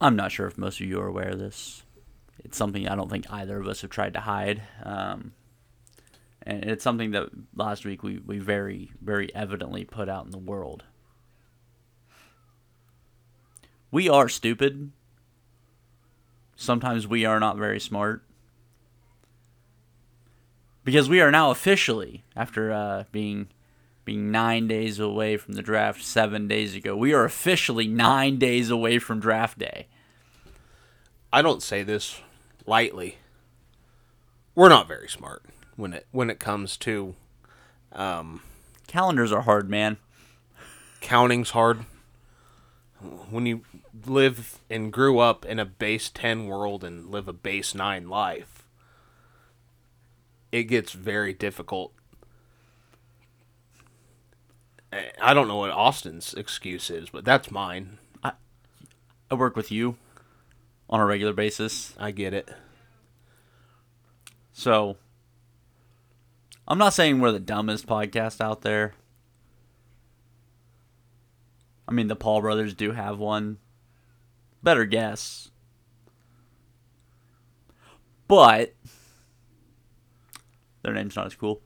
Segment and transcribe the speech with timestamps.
[0.00, 1.82] I'm not sure if most of you are aware of this.
[2.44, 4.62] It's something I don't think either of us have tried to hide.
[4.82, 5.32] Um,
[6.42, 10.38] and it's something that last week we, we very, very evidently put out in the
[10.38, 10.84] world.
[13.90, 14.92] We are stupid.
[16.54, 18.22] Sometimes we are not very smart.
[20.84, 23.48] Because we are now officially, after uh, being
[24.06, 28.70] being nine days away from the draft seven days ago, we are officially nine days
[28.70, 29.88] away from draft day.
[31.30, 32.22] I don't say this
[32.64, 33.18] lightly.
[34.54, 35.42] We're not very smart
[35.76, 37.14] when it when it comes to
[37.92, 38.40] um,
[38.86, 39.96] Calendars are hard, man.
[41.00, 41.84] counting's hard.
[43.30, 43.62] When you
[44.06, 48.66] live and grew up in a base 10 world and live a base 9 life,
[50.50, 51.92] it gets very difficult.
[54.92, 57.98] I- I don't know what Austin's excuse is, but that's mine.
[59.28, 59.96] I work with you
[60.88, 62.48] on a regular basis, I get it.
[64.52, 64.96] so
[66.68, 68.94] I'm not saying we're the dumbest podcast out there.
[71.88, 73.58] I mean, the Paul brothers do have one.
[74.62, 75.50] Better guess.
[78.28, 78.74] But
[80.82, 81.60] their name's not as cool.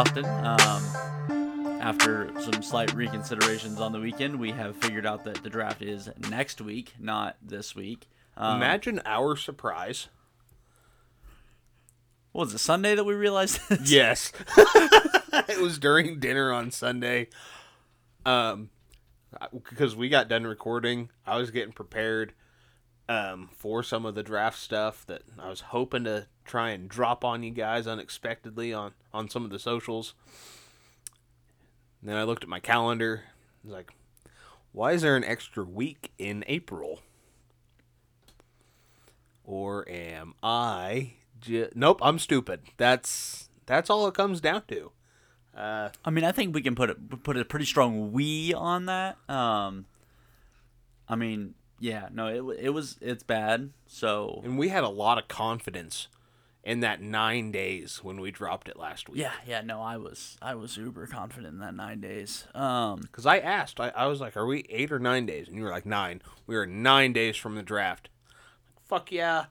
[0.00, 0.24] Austin.
[0.24, 5.82] Um, after some slight reconsiderations on the weekend, we have figured out that the draft
[5.82, 8.08] is next week, not this week.
[8.34, 10.08] Um, Imagine our surprise.
[12.32, 13.90] what was it, Sunday that we realized this?
[13.90, 14.32] Yes.
[14.56, 17.28] it was during dinner on Sunday.
[18.24, 18.70] Um
[19.52, 22.32] because we got done recording, I was getting prepared
[23.10, 27.24] um for some of the draft stuff that I was hoping to try and drop
[27.24, 30.14] on you guys unexpectedly on on some of the socials.
[32.00, 33.24] And then I looked at my calendar.
[33.26, 33.90] I was like,
[34.72, 37.00] why is there an extra week in April?
[39.44, 41.14] Or am I
[41.74, 42.60] Nope, I'm stupid.
[42.76, 44.92] That's that's all it comes down to.
[45.56, 48.86] Uh, I mean, I think we can put it put a pretty strong we on
[48.86, 49.16] that.
[49.28, 49.86] Um,
[51.08, 53.70] I mean, yeah, no, it it was it's bad.
[53.86, 56.06] So and we had a lot of confidence
[56.62, 59.18] in that nine days when we dropped it last week.
[59.18, 62.46] yeah, yeah, no, I was I was uber confident in that nine days.
[62.54, 65.48] Um, Because I asked, I, I was like, are we eight or nine days?
[65.48, 66.20] And you were like, nine.
[66.46, 68.10] We were nine days from the draft.
[68.86, 69.46] Fuck yeah.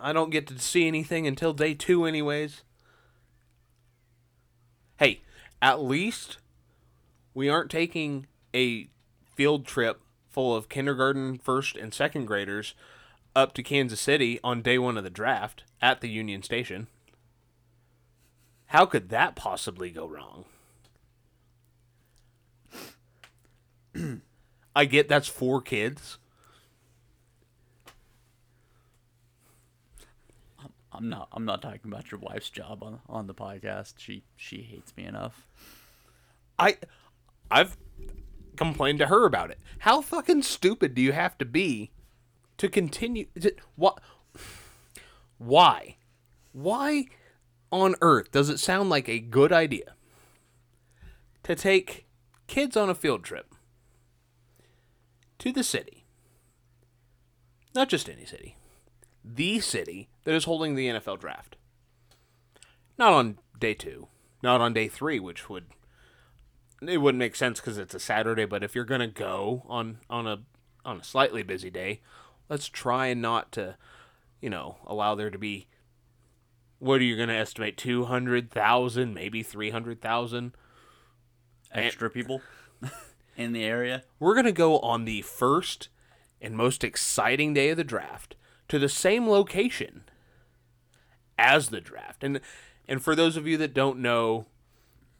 [0.00, 2.62] I don't get to see anything until day two, anyways.
[4.96, 5.22] Hey,
[5.60, 6.38] at least
[7.34, 8.88] we aren't taking a
[9.36, 10.01] field trip
[10.32, 12.74] full of kindergarten, first, and second graders
[13.36, 16.88] up to Kansas City on day one of the draft at the Union Station.
[18.66, 20.44] How could that possibly go wrong?
[24.74, 26.18] I get that's four kids.
[30.90, 33.94] I'm not I'm not talking about your wife's job on on the podcast.
[33.98, 35.46] She she hates me enough.
[36.58, 36.76] I
[37.50, 37.76] I've
[38.56, 39.58] complained to her about it.
[39.80, 41.90] How fucking stupid do you have to be
[42.58, 43.98] to continue to, what
[45.38, 45.96] why?
[46.52, 47.06] Why
[47.72, 49.94] on earth does it sound like a good idea
[51.42, 52.06] to take
[52.46, 53.54] kids on a field trip
[55.38, 56.04] to the city?
[57.74, 58.56] Not just any city.
[59.24, 61.56] The city that is holding the NFL draft.
[62.98, 64.06] Not on day 2,
[64.42, 65.64] not on day 3, which would
[66.88, 68.44] it wouldn't make sense because it's a Saturday.
[68.44, 70.40] But if you're gonna go on on a
[70.84, 72.00] on a slightly busy day,
[72.48, 73.76] let's try not to,
[74.40, 75.68] you know, allow there to be.
[76.78, 77.76] What are you gonna estimate?
[77.76, 80.52] Two hundred thousand, maybe three hundred thousand.
[81.72, 82.42] Extra people
[83.36, 84.02] in the area.
[84.18, 85.88] We're gonna go on the first
[86.40, 88.34] and most exciting day of the draft
[88.68, 90.04] to the same location
[91.38, 92.24] as the draft.
[92.24, 92.40] And
[92.88, 94.46] and for those of you that don't know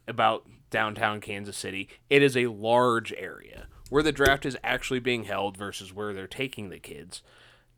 [0.07, 5.25] about downtown Kansas City, it is a large area where the draft is actually being
[5.25, 7.21] held versus where they're taking the kids.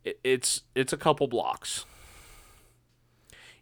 [0.05, 1.85] It, it's it's a couple blocks.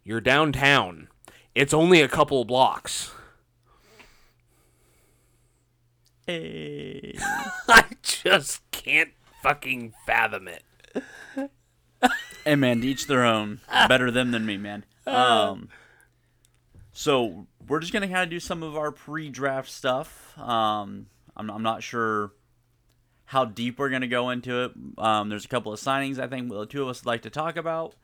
[0.03, 1.07] You're downtown
[1.55, 3.11] It's only a couple blocks.
[6.27, 7.15] Hey.
[7.67, 10.63] I just can't fucking fathom it.
[12.45, 13.61] hey man, to each their own.
[13.87, 14.85] Better them than me, man.
[15.05, 15.67] Um,
[16.93, 20.37] so we're just gonna kind of do some of our pre-draft stuff.
[20.39, 22.31] Um, I'm, I'm not sure
[23.25, 24.71] how deep we're gonna go into it.
[24.97, 27.29] Um, there's a couple of signings I think the two of us would like to
[27.29, 27.95] talk about.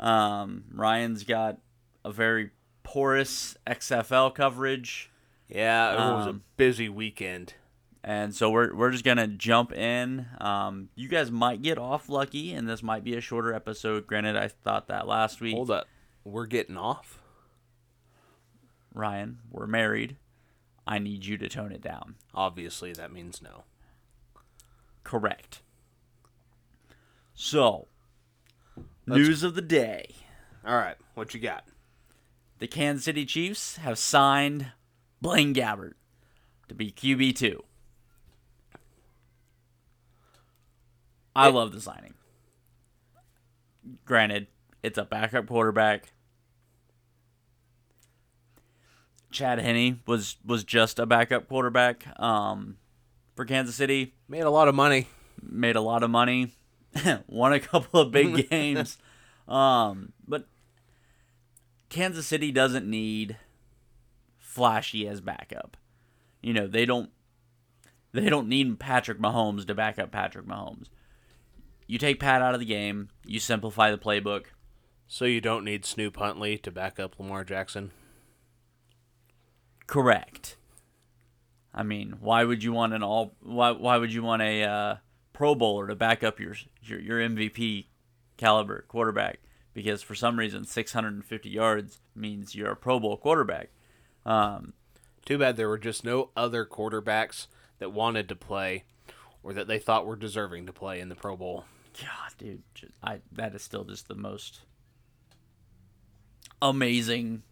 [0.00, 1.58] Um, Ryan's got
[2.04, 2.50] a very
[2.82, 5.10] porous XFL coverage.
[5.48, 7.54] Yeah, it was a Um, busy weekend.
[8.02, 10.26] And so we're, we're just going to jump in.
[10.38, 14.06] Um, you guys might get off lucky, and this might be a shorter episode.
[14.06, 15.54] Granted, I thought that last week.
[15.54, 15.86] Hold up.
[16.22, 17.18] We're getting off?
[18.94, 20.16] Ryan, we're married.
[20.86, 22.14] I need you to tone it down.
[22.34, 23.64] Obviously, that means no.
[25.02, 25.60] Correct.
[27.34, 27.88] So,
[29.06, 30.14] news of the day
[30.64, 31.64] All right, what you got?
[32.60, 34.72] the Kansas City Chiefs have signed
[35.20, 35.94] Blaine Gabbert
[36.68, 37.60] to be QB2.
[41.36, 42.14] I love the signing.
[44.04, 44.46] Granted,
[44.82, 46.13] it's a backup quarterback.
[49.34, 52.76] Chad Henne was was just a backup quarterback um,
[53.34, 54.14] for Kansas City.
[54.28, 55.08] Made a lot of money.
[55.42, 56.54] Made a lot of money,
[57.26, 58.96] won a couple of big games,
[59.46, 60.46] um, but
[61.90, 63.36] Kansas City doesn't need
[64.38, 65.76] flashy as backup.
[66.40, 67.10] You know they don't
[68.12, 70.86] they don't need Patrick Mahomes to back up Patrick Mahomes.
[71.86, 74.46] You take Pat out of the game, you simplify the playbook.
[75.06, 77.90] So you don't need Snoop Huntley to back up Lamar Jackson?
[79.86, 80.56] Correct.
[81.74, 83.34] I mean, why would you want an all?
[83.42, 84.96] Why why would you want a uh,
[85.32, 87.86] Pro Bowler to back up your your, your MVP
[88.36, 89.40] caliber quarterback?
[89.72, 93.70] Because for some reason, 650 yards means you're a Pro Bowl quarterback.
[94.24, 94.72] Um,
[95.26, 97.48] Too bad there were just no other quarterbacks
[97.80, 98.84] that wanted to play
[99.42, 101.64] or that they thought were deserving to play in the Pro Bowl.
[102.00, 104.60] God, dude, ju- I that is still just the most
[106.62, 107.42] amazing,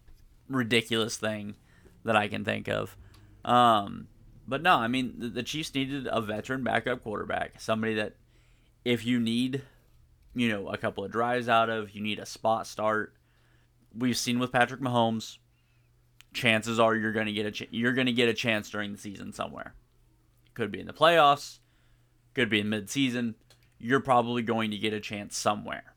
[0.49, 1.57] ridiculous thing
[2.05, 2.97] that I can think of.
[3.45, 4.09] Um,
[4.47, 8.15] but no, I mean the, the Chiefs needed a veteran backup quarterback, somebody that
[8.85, 9.63] if you need,
[10.35, 13.15] you know, a couple of drives out of, you need a spot start.
[13.97, 15.39] We've seen with Patrick Mahomes,
[16.33, 18.93] chances are you're going to get a ch- you're going to get a chance during
[18.93, 19.75] the season somewhere.
[20.55, 21.59] Could be in the playoffs,
[22.35, 23.37] could be in mid-season.
[23.79, 25.95] You're probably going to get a chance somewhere.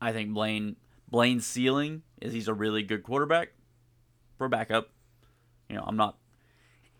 [0.00, 0.76] I think Blaine
[1.08, 3.50] Blaine's ceiling is he's a really good quarterback
[4.42, 4.90] for backup.
[5.68, 6.18] You know, I'm not.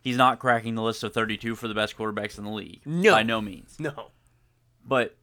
[0.01, 2.83] He's not cracking the list of 32 for the best quarterbacks in the league.
[2.85, 3.13] No.
[3.13, 3.77] by no means.
[3.81, 4.11] No.
[4.85, 5.17] But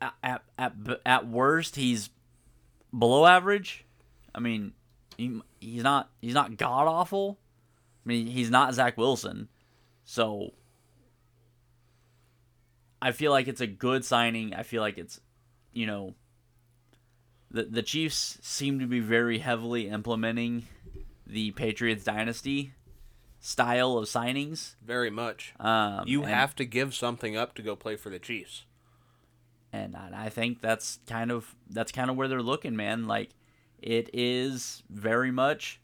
[0.00, 0.72] at at at,
[1.04, 2.08] at worst, he's
[2.96, 3.84] below average.
[4.34, 4.72] I mean,
[5.18, 7.38] he, he's not he's not god awful.
[8.04, 9.48] I mean, he's not Zach Wilson,
[10.04, 10.54] so
[13.02, 14.54] I feel like it's a good signing.
[14.54, 15.20] I feel like it's,
[15.72, 16.14] you know,
[17.50, 20.66] the the Chiefs seem to be very heavily implementing
[21.26, 22.72] the Patriots dynasty
[23.40, 24.74] style of signings.
[24.84, 25.54] Very much.
[25.58, 28.64] Um, You and- have to give something up to go play for the Chiefs.
[29.72, 33.06] and I I think that's kind of that's kind of where they're looking, man.
[33.06, 33.30] Like
[33.78, 35.80] it is very much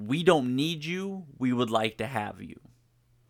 [0.00, 2.58] we don't need you, we would like to have you.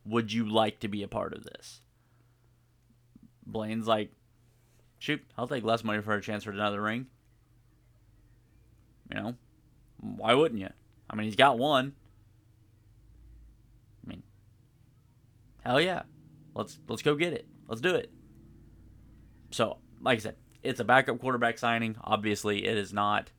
[0.05, 1.81] Would you like to be a part of this?
[3.47, 4.11] Blaine's like,
[4.99, 7.07] shoot, I'll take less money for a chance for another ring.
[9.11, 9.35] You know,
[10.00, 10.69] why wouldn't you?
[11.09, 11.95] I mean, he's got one.
[14.05, 14.23] I mean,
[15.64, 16.02] hell yeah,
[16.55, 17.47] let's let's go get it.
[17.67, 18.11] Let's do it.
[19.50, 21.97] So, like I said, it's a backup quarterback signing.
[22.02, 23.31] Obviously, it is not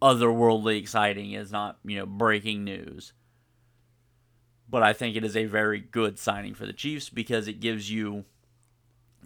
[0.00, 1.32] otherworldly exciting.
[1.32, 3.12] It's not, you know, breaking news.
[4.68, 7.90] But I think it is a very good signing for the Chiefs because it gives
[7.90, 8.24] you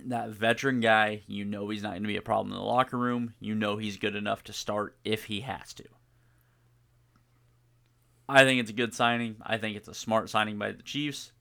[0.05, 1.23] that veteran guy.
[1.26, 3.35] You know he's not going to be a problem in the locker room.
[3.41, 5.85] You know he's good enough to start if he has to.
[8.29, 9.37] I think it's a good signing.
[9.43, 11.33] I think it's a smart signing by the Chiefs.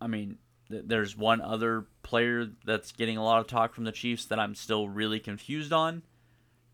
[0.00, 0.38] I mean,
[0.70, 4.38] th- there's one other player that's getting a lot of talk from the Chiefs that
[4.38, 6.02] I'm still really confused on.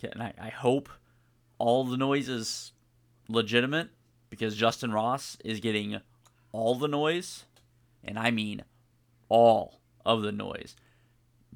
[0.03, 0.89] And I, I hope
[1.59, 2.73] all the noise is
[3.29, 3.91] legitimate
[4.31, 6.01] because Justyn Ross is getting
[6.53, 7.45] all the noise,
[8.03, 8.63] and I mean
[9.33, 10.77] all of the noise.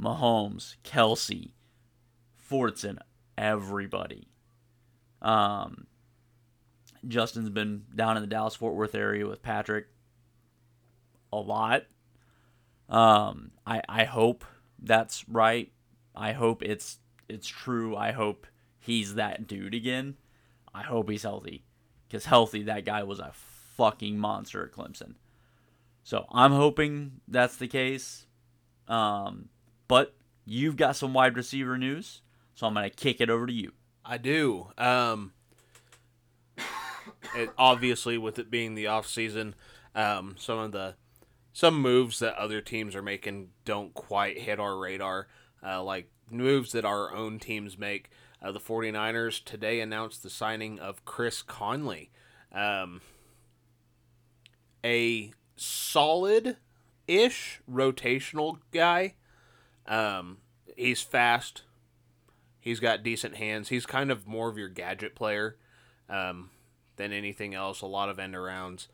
[0.00, 1.52] Mahomes, Kelce,
[2.50, 2.96] Fortson,
[3.36, 4.28] everybody.
[5.20, 5.86] Um,
[7.06, 9.88] Justyn's been down in the Dallas Fort Worth area with Patrick
[11.30, 11.82] a lot.
[12.88, 14.46] Um, I I hope
[14.78, 15.70] that's right.
[16.14, 17.94] I hope it's it's true.
[17.94, 18.46] I hope
[18.78, 20.16] he's that dude again.
[20.72, 21.64] I hope he's healthy.
[22.08, 23.32] Because healthy, that guy was a
[23.76, 25.14] fucking monster at Clemson.
[26.06, 28.26] So I'm hoping that's the case.
[28.86, 29.48] Um,
[29.88, 32.22] but you've got some wide receiver news,
[32.54, 33.72] so I'm gonna kick it over to you.
[34.04, 34.68] I do.
[34.78, 35.32] Um,
[37.36, 39.56] it, obviously, with it being the off season,
[39.96, 40.94] um, some of the
[41.52, 45.26] some moves that other teams are making don't quite hit our radar.
[45.60, 48.10] Uh, like moves that our own teams make.
[48.40, 52.12] Uh, the 49ers today announced the signing of Chris Conley,
[52.52, 53.00] um,
[54.84, 56.56] a solid
[57.08, 59.14] ish rotational guy.
[59.86, 60.38] Um,
[60.76, 61.62] he's fast.
[62.60, 63.68] He's got decent hands.
[63.68, 65.56] He's kind of more of your gadget player
[66.08, 66.50] um,
[66.96, 67.80] than anything else.
[67.80, 68.88] A lot of end arounds.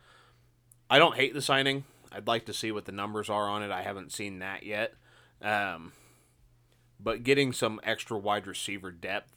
[0.91, 1.85] I don't hate the signing.
[2.11, 3.71] I'd like to see what the numbers are on it.
[3.71, 4.95] I haven't seen that yet.
[5.41, 5.93] Um,
[7.01, 9.33] but getting some extra wide receiver depth,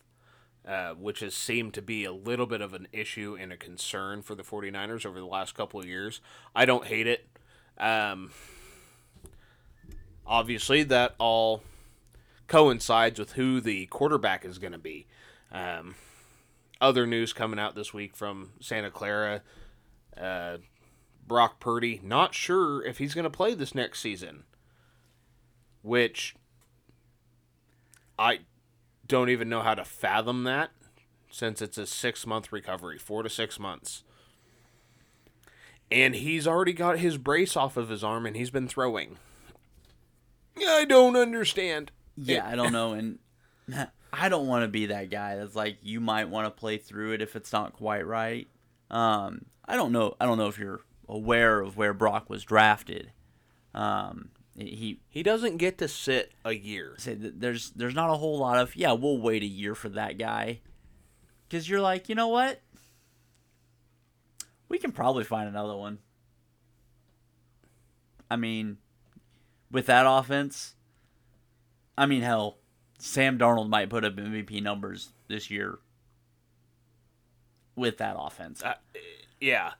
[0.67, 4.21] uh, which has seemed to be a little bit of an issue and a concern
[4.21, 6.21] for the 49ers over the last couple of years,
[6.55, 7.27] I don't hate it.
[7.77, 8.31] Um,
[10.25, 11.61] obviously, that all
[12.47, 15.07] coincides with who the quarterback is going to be.
[15.51, 15.95] Um,
[16.81, 19.41] other news coming out this week from Santa Clara.
[20.19, 20.57] Uh,
[21.27, 24.43] Brock Purdy, not sure if he's going to play this next season,
[25.81, 26.35] which
[28.17, 28.39] I
[29.07, 30.71] don't even know how to fathom that
[31.29, 34.03] since it's a six month recovery, four to six months.
[35.91, 39.17] And he's already got his brace off of his arm and he's been throwing.
[40.57, 41.91] I don't understand.
[42.17, 43.19] Yeah, I don't know, and
[44.13, 47.11] I don't want to be that guy that's like you might want to play through
[47.11, 48.47] it if it's not quite right.
[48.89, 50.15] Um, I don't know.
[50.19, 53.11] I don't know if you're aware of where Brock was drafted.
[53.73, 56.95] Um, he he doesn't get to sit a year.
[56.97, 58.93] Say there's there's not a whole lot of yeah.
[58.93, 60.61] We'll wait a year for that guy,
[61.47, 62.61] because you're like you know what,
[64.69, 65.99] we can probably find another one.
[68.31, 68.77] I mean,
[69.71, 70.75] with that offense,
[71.97, 72.57] I mean hell,
[72.97, 75.79] Sam Darnold might put up MVP numbers this year
[77.75, 78.63] with that offense.
[78.63, 78.75] Uh,
[79.39, 79.71] yeah.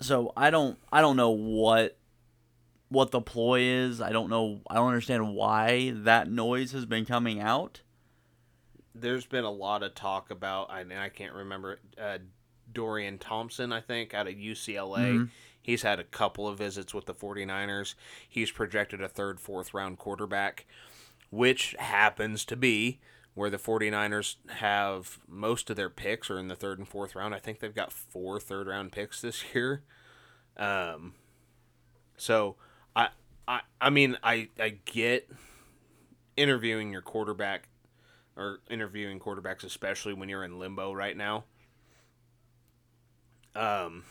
[0.00, 1.98] So I don't I don't know what
[2.88, 4.00] what the ploy is.
[4.00, 4.60] I don't know.
[4.68, 7.82] I don't understand why that noise has been coming out.
[8.94, 12.18] There's been a lot of talk about, I, I can't remember, uh,
[12.72, 15.12] Dorian Thompson, I think, out of UCLA.
[15.12, 15.24] Mm-hmm.
[15.60, 17.94] He's had a couple of visits with the 49ers.
[18.28, 20.66] He's projected a third, fourth round quarterback,
[21.30, 23.00] which happens to be
[23.34, 27.34] where the 49ers have most of their picks are in the third and fourth round.
[27.34, 29.82] I think they've got four third round picks this year.
[30.56, 31.14] Um,
[32.16, 32.56] so
[32.94, 33.08] I,
[33.46, 35.30] I, I mean, I, I get
[36.36, 37.68] interviewing your quarterback
[38.36, 41.44] or interviewing quarterbacks, especially when you're in limbo right now.
[43.54, 44.04] Um,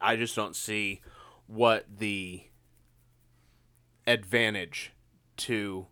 [0.00, 1.00] I just don't see
[1.46, 2.44] what the
[4.06, 4.92] advantage
[5.38, 5.86] to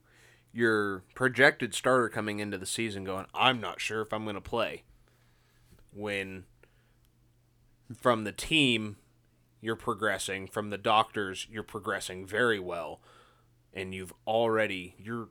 [0.53, 4.41] your projected starter coming into the season going, I'm not sure if I'm going to
[4.41, 4.85] play.
[5.93, 6.45] When
[7.97, 8.97] from the team,
[9.61, 10.47] you're progressing.
[10.47, 13.01] From the doctors, you're progressing very well.
[13.73, 15.29] And you've already, you're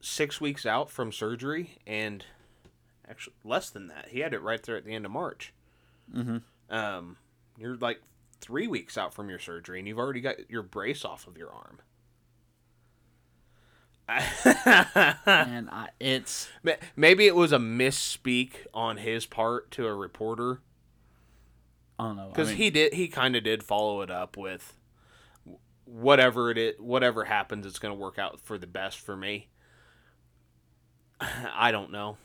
[0.00, 2.24] six weeks out from surgery and
[3.08, 4.08] actually less than that.
[4.10, 5.52] He had it right there at the end of March.
[6.14, 6.38] Mm-hmm.
[6.74, 7.16] Um,
[7.58, 8.00] you're like
[8.40, 11.50] three weeks out from your surgery and you've already got your brace off of your
[11.50, 11.80] arm.
[14.08, 16.48] and I, it's
[16.96, 20.60] maybe it was a misspeak on his part to a reporter.
[21.98, 22.94] I don't know because I mean, he did.
[22.94, 24.74] He kind of did follow it up with
[25.88, 29.48] whatever it is, whatever happens, it's going to work out for the best for me.
[31.20, 32.18] I don't know.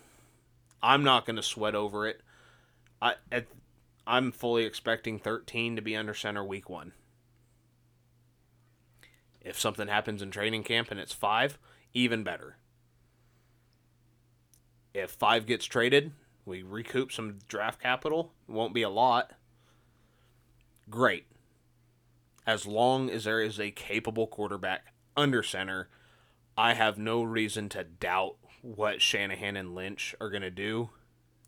[0.82, 2.22] I'm not going to sweat over it.
[3.02, 3.48] I at,
[4.06, 6.92] I'm fully expecting 13 to be under center week one.
[9.42, 11.58] If something happens in training camp and it's five,
[11.94, 12.58] even better.
[14.94, 16.12] If five gets traded,
[16.46, 18.34] we recoup some draft capital.
[18.48, 19.32] It won't be a lot.
[20.90, 21.26] Great.
[22.46, 25.90] As long as there is a capable quarterback under center,
[26.58, 30.90] I have no reason to doubt what Shanahan and Lynch are going to do.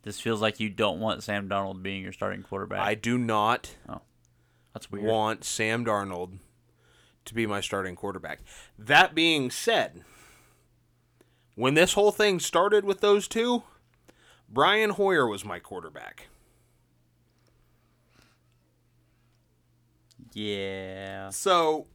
[0.04, 2.80] This feels like you don't want Sam Darnold being your starting quarterback.
[2.80, 3.76] I do not.
[3.90, 4.02] Oh,
[4.74, 5.06] that's weird.
[5.06, 6.40] Want Sam Darnold
[7.26, 8.40] to be my starting quarterback.
[8.78, 10.04] That being said,
[11.56, 13.64] when this whole thing started with those two,
[14.48, 16.28] Brian Hoyer was my quarterback.
[20.36, 21.30] Yeah.
[21.30, 21.88] So,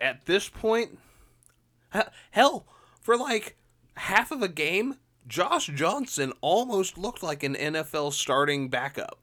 [0.00, 0.98] at this point,
[2.32, 2.66] hell,
[3.00, 3.56] for like
[3.96, 9.20] half of a game, Josh Johnson almost looked like an NFL starting backup.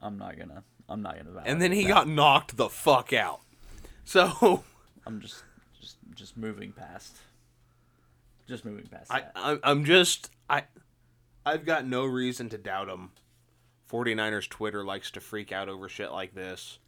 [0.00, 0.62] I'm not gonna.
[0.88, 1.42] I'm not gonna.
[1.46, 3.40] And then he validate got knocked the fuck out.
[4.04, 4.62] So.
[5.06, 5.42] I'm just,
[5.80, 7.16] just, just moving past.
[8.48, 9.32] Just moving past I, that.
[9.36, 10.64] I I'm just I
[11.44, 13.10] I've got no reason to doubt him.
[13.90, 16.78] 49ers Twitter likes to freak out over shit like this.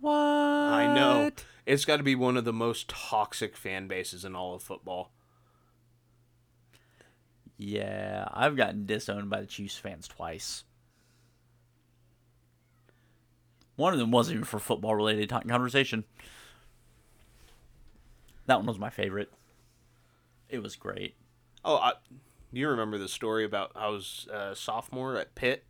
[0.00, 0.12] what?
[0.12, 1.30] I know.
[1.66, 5.10] It's got to be one of the most toxic fan bases in all of football.
[7.56, 10.64] Yeah, I've gotten disowned by the Chiefs fans twice.
[13.76, 16.04] One of them wasn't even for football related conversation.
[18.46, 19.32] That one was my favorite.
[20.48, 21.14] It was great.
[21.64, 21.92] Oh, I,
[22.52, 25.64] you remember the story about I was a sophomore at Pitt,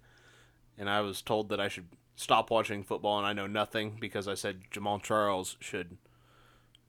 [0.76, 4.28] and I was told that I should stop watching football, and I know nothing because
[4.28, 5.96] I said Jamaal Charles should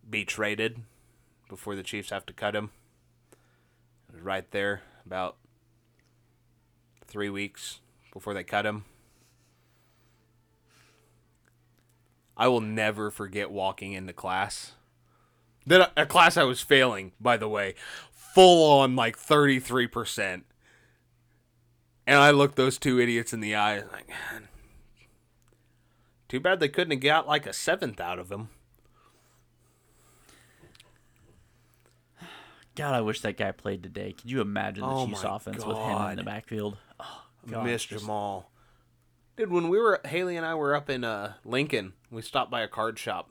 [0.07, 0.81] be traded
[1.49, 2.71] before the Chiefs have to cut him.
[4.09, 5.37] It was right there about
[7.07, 7.79] three weeks
[8.11, 8.85] before they cut him.
[12.37, 14.73] I will never forget walking into class.
[15.65, 17.75] Then a class I was failing, by the way,
[18.11, 20.45] full on like thirty three percent.
[22.07, 24.47] And I looked those two idiots in the eye, like, "Man,
[26.29, 28.49] too bad they couldn't have got like a seventh out of him.
[32.75, 34.11] God, I wish that guy played today.
[34.11, 36.77] Could you imagine the Oh Chiefs offense with him in the backfield?
[36.99, 38.45] Oh, God, Miss just- Jamaal.
[39.37, 42.61] Dude, when we were Haley and I were up in uh, Lincoln, we stopped by
[42.61, 43.29] a card shop,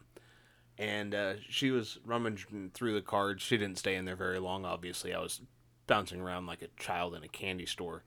[0.78, 3.42] and uh, she was rummaging through the cards.
[3.42, 4.64] She didn't stay in there very long.
[4.64, 5.40] Obviously, I was
[5.86, 8.02] bouncing around like a child in a candy store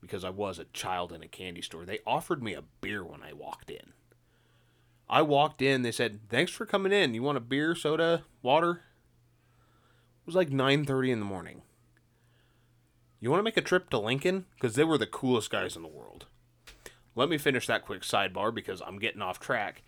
[0.00, 1.84] because I was a child in a candy store.
[1.84, 3.92] They offered me a beer when I walked in.
[5.08, 5.82] I walked in.
[5.82, 7.14] They said, "Thanks for coming in.
[7.14, 8.82] You want a beer, soda, water?"
[10.20, 11.62] It was like nine thirty in the morning.
[13.20, 14.46] You want to make a trip to Lincoln?
[14.54, 16.26] Because they were the coolest guys in the world.
[17.16, 19.82] Let me finish that quick sidebar because I'm getting off track.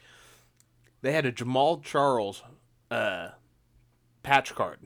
[1.02, 2.42] They had a Jamaal Charles
[2.90, 3.30] uh,
[4.22, 4.80] patch card.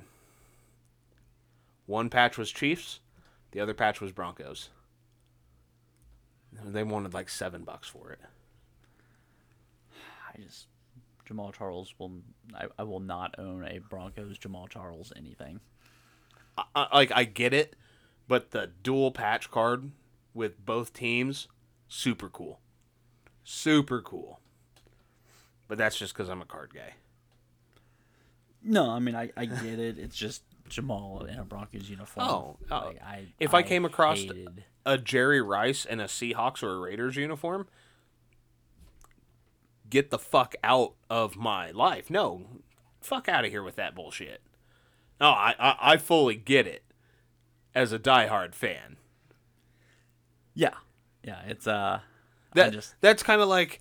[1.86, 3.00] One patch was Chiefs,
[3.50, 4.70] the other patch was Broncos.
[6.64, 8.20] They wanted like seven bucks for it.
[10.32, 10.66] I just
[11.28, 12.12] Jamaal Charles will.
[12.54, 15.60] I, I will not own a Broncos Jamal Charles anything.
[16.56, 17.76] I, I, like I get it,
[18.28, 19.90] but the dual patch card
[20.32, 21.48] with both teams,
[21.88, 22.60] super cool,
[23.42, 24.40] super cool.
[25.68, 26.94] But that's just because I'm a card guy.
[28.62, 29.98] No, I mean I, I get it.
[29.98, 32.26] It's just Jamaal in a Broncos uniform.
[32.28, 32.76] Oh, oh.
[32.86, 36.78] Like, I, If I came across- hated- a Jerry Rice in a Seahawks or a
[36.78, 37.66] Raiders uniform,
[39.88, 42.10] get the fuck out of my life.
[42.10, 42.42] No,
[43.00, 44.42] fuck out of here with that bullshit.
[45.20, 46.82] No, I, I, I fully get it
[47.74, 48.96] as a diehard fan.
[50.54, 50.74] yeah,
[51.22, 52.00] yeah, it's uh,
[52.54, 53.80] That just that's kind of like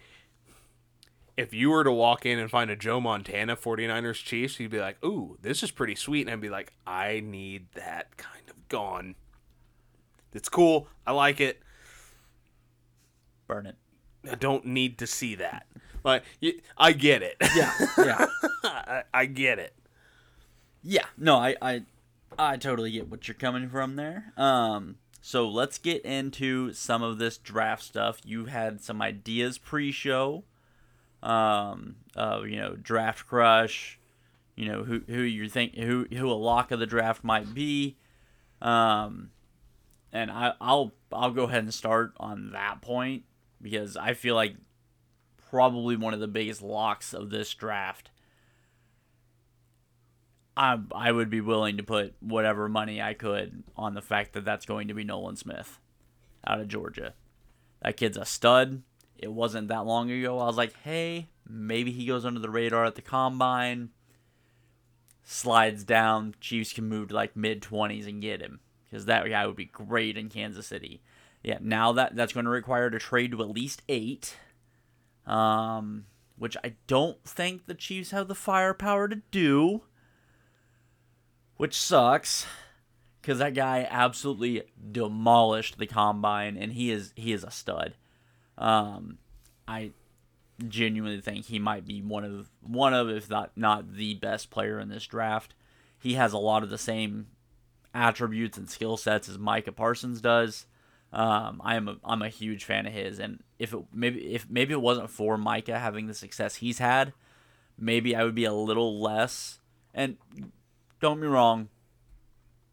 [1.36, 4.80] if you were to walk in and find a Joe Montana 49ers Chiefs, you'd be
[4.80, 8.68] like, "Ooh, this is pretty sweet." And I'd be like, "I need that kind of
[8.70, 9.16] gone."
[10.34, 10.88] It's cool.
[11.06, 11.62] I like it.
[13.48, 13.76] burn it.
[14.30, 15.66] I don't need to see that.
[16.04, 16.24] Like,
[16.78, 17.36] I get it.
[17.56, 18.26] Yeah, yeah,
[18.64, 19.74] I, I get it.
[20.82, 21.06] yeah.
[21.18, 21.84] No, I, I,
[22.38, 24.34] I totally get what you're coming from there.
[24.38, 28.20] Um, so let's get into some of this draft stuff.
[28.26, 30.44] You had some ideas pre-show.
[31.24, 34.00] Um, uh, you know, draft crush.
[34.56, 37.98] You know who who you think who who a lock of the draft might be.
[38.62, 39.32] Um,
[40.12, 43.24] and I, I'll I'll go ahead and start on that point
[43.62, 44.56] because I feel like
[45.50, 48.12] probably one of the biggest locks of this draft.
[50.56, 54.46] I I would be willing to put whatever money I could on the fact that
[54.46, 55.80] that's going to be Nolan Smith
[56.46, 57.16] out of Georgia.
[57.82, 58.84] That kid's a stud.
[59.24, 60.38] It wasn't that long ago.
[60.38, 63.90] I was like, hey, maybe he goes under the radar at the combine.
[65.24, 66.36] Slides down.
[66.42, 69.66] Chiefs can move to like mid 20s and get him because that guy would be
[69.66, 71.02] great in Kansas City.
[71.42, 74.38] Yeah, now that that's going to require a trade to at least eight,
[75.26, 76.06] um,
[76.38, 79.84] which I don't think the Chiefs have the firepower to do,
[81.56, 82.46] which sucks
[83.22, 87.96] because that guy absolutely demolished the combine and he is he is a stud.
[88.58, 89.18] Um,
[89.68, 89.92] I
[90.68, 94.80] genuinely think he might be one of one of if not not the best player
[94.80, 95.54] in this draft.
[96.00, 97.28] He has a lot of the same
[97.94, 100.66] attributes and skill sets as Micah Parsons does.
[101.12, 104.74] Um, I'm a, I'm a huge fan of his, and if it maybe if maybe
[104.74, 107.14] it wasn't for Micah having the success he's had,
[107.78, 109.60] maybe I would be a little less.
[109.94, 110.18] And
[111.00, 111.70] don't be wrong,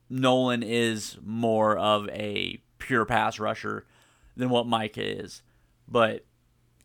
[0.08, 3.84] Nolan is more of a pure pass rusher
[4.36, 5.42] than what Micah is,
[5.90, 6.24] but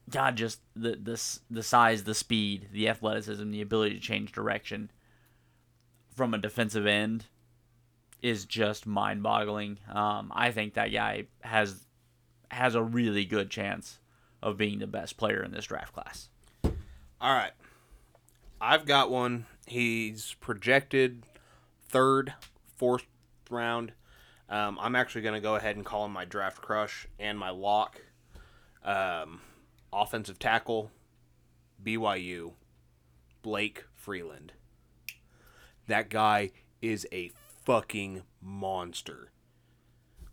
[0.09, 4.91] God, just the the the size, the speed, the athleticism, the ability to change direction
[6.15, 7.25] from a defensive end
[8.21, 9.79] is just mind-boggling.
[9.91, 11.85] Um, I think that guy has
[12.49, 13.99] has a really good chance
[14.41, 16.29] of being the best player in this draft class.
[16.63, 17.51] All right.
[18.61, 19.45] I've got one.
[19.67, 21.23] He's projected
[21.89, 22.33] third,
[22.75, 23.05] fourth
[23.49, 23.93] round.
[24.49, 27.49] Um, I'm actually going to go ahead and call him my draft crush and my
[27.49, 27.99] lock.
[28.85, 29.41] Um,
[29.91, 30.91] offensive tackle,
[31.83, 32.53] BYU,
[33.41, 34.53] Blake Freeland.
[35.87, 37.31] That guy is a
[37.65, 39.31] fucking monster.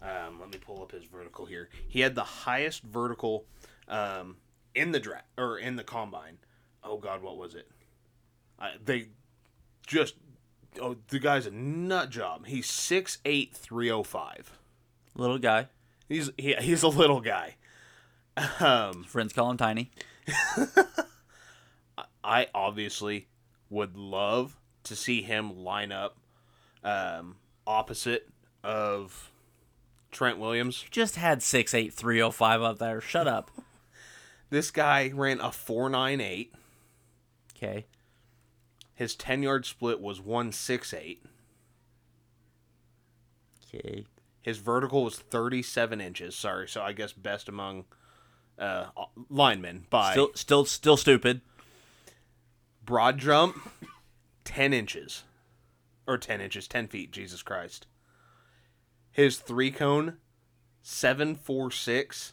[0.00, 1.68] Um, let me pull up his vertical here.
[1.88, 3.46] He had the highest vertical
[3.88, 4.36] um,
[4.74, 6.38] in the draft or in the combine.
[6.84, 7.68] Oh God, what was it?
[8.58, 9.08] I, they
[9.86, 10.14] just
[10.80, 12.46] oh the guy's a nut job.
[12.46, 14.58] He's six eight three oh five.
[15.14, 15.68] Little guy.
[16.08, 17.56] He's he, he's a little guy.
[18.60, 19.90] Um, Friends call him Tiny.
[22.24, 23.28] I obviously
[23.68, 26.16] would love to see him line up
[26.84, 28.28] um, opposite
[28.62, 29.30] of
[30.10, 30.82] Trent Williams.
[30.82, 33.00] You just had six eight three oh five up there.
[33.00, 33.50] Shut up.
[34.50, 36.54] This guy ran a four nine eight.
[37.56, 37.86] Okay.
[38.94, 41.24] His ten yard split was one six eight.
[43.74, 44.04] Okay.
[44.42, 46.36] His vertical was thirty seven inches.
[46.36, 47.86] Sorry, so I guess best among
[48.58, 48.86] uh,
[49.28, 51.40] linemen by Still still still stupid.
[52.84, 53.56] broad jump
[54.44, 55.24] ten inches
[56.06, 57.10] or ten inches, ten feet.
[57.12, 57.86] Jesus Christ.
[59.10, 60.16] His three cone
[60.82, 62.32] seven four six,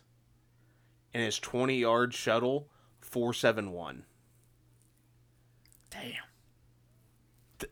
[1.13, 2.67] and his twenty yard shuttle
[2.99, 4.05] four seven one.
[5.89, 6.13] Damn.
[7.60, 7.71] Th-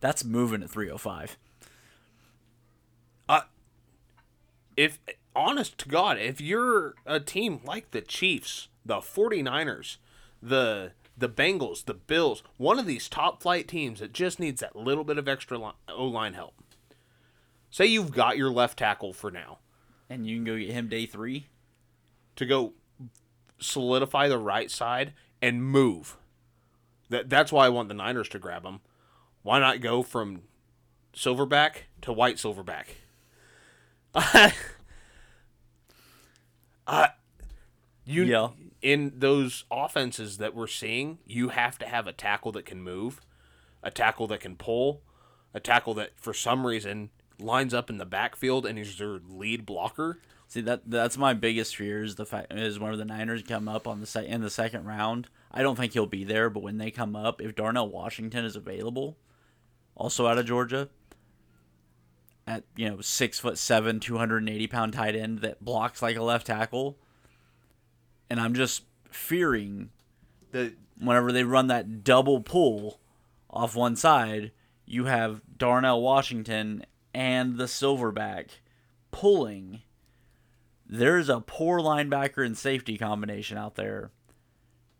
[0.00, 1.36] That's moving at 305.
[3.28, 3.42] Uh,
[4.76, 4.98] if
[5.34, 9.96] honest to God, if you're a team like the Chiefs, the 49ers,
[10.42, 14.74] the the Bengals, the Bills, one of these top flight teams that just needs that
[14.74, 16.54] little bit of extra O line help.
[17.70, 19.58] Say you've got your left tackle for now
[20.10, 21.46] And you can go get him day three.
[22.36, 22.72] to go
[23.60, 26.16] solidify the right side and move.
[27.10, 28.80] That that's why I want the Niners to grab him.
[29.42, 30.42] Why not go from
[31.14, 32.86] silverback to white silverback?
[36.86, 37.08] uh,
[38.04, 38.48] you Yeah.
[38.80, 43.20] in those offenses that we're seeing, you have to have a tackle that can move,
[43.82, 45.02] a tackle that can pull,
[45.54, 49.66] a tackle that for some reason lines up in the backfield and is their lead
[49.66, 50.18] blocker.
[50.48, 53.86] See that that's my biggest fear is the fact is whenever the Niners come up
[53.88, 56.50] on the se- in the second round, I don't think he'll be there.
[56.50, 59.16] But when they come up, if Darnell Washington is available,
[59.94, 60.88] also out of Georgia,
[62.46, 66.02] at you know six foot seven, two hundred and eighty pound tight end that blocks
[66.02, 66.98] like a left tackle,
[68.28, 69.90] and I'm just fearing
[70.52, 73.00] that whenever they run that double pull
[73.50, 74.52] off one side,
[74.86, 78.48] you have Darnell Washington and the Silverback
[79.10, 79.82] pulling.
[80.86, 84.10] There's a poor linebacker and safety combination out there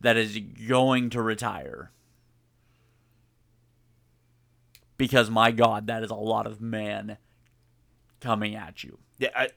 [0.00, 1.90] that is going to retire.
[4.96, 7.18] Because my God, that is a lot of men
[8.22, 8.98] coming at you.
[9.18, 9.48] Yeah, I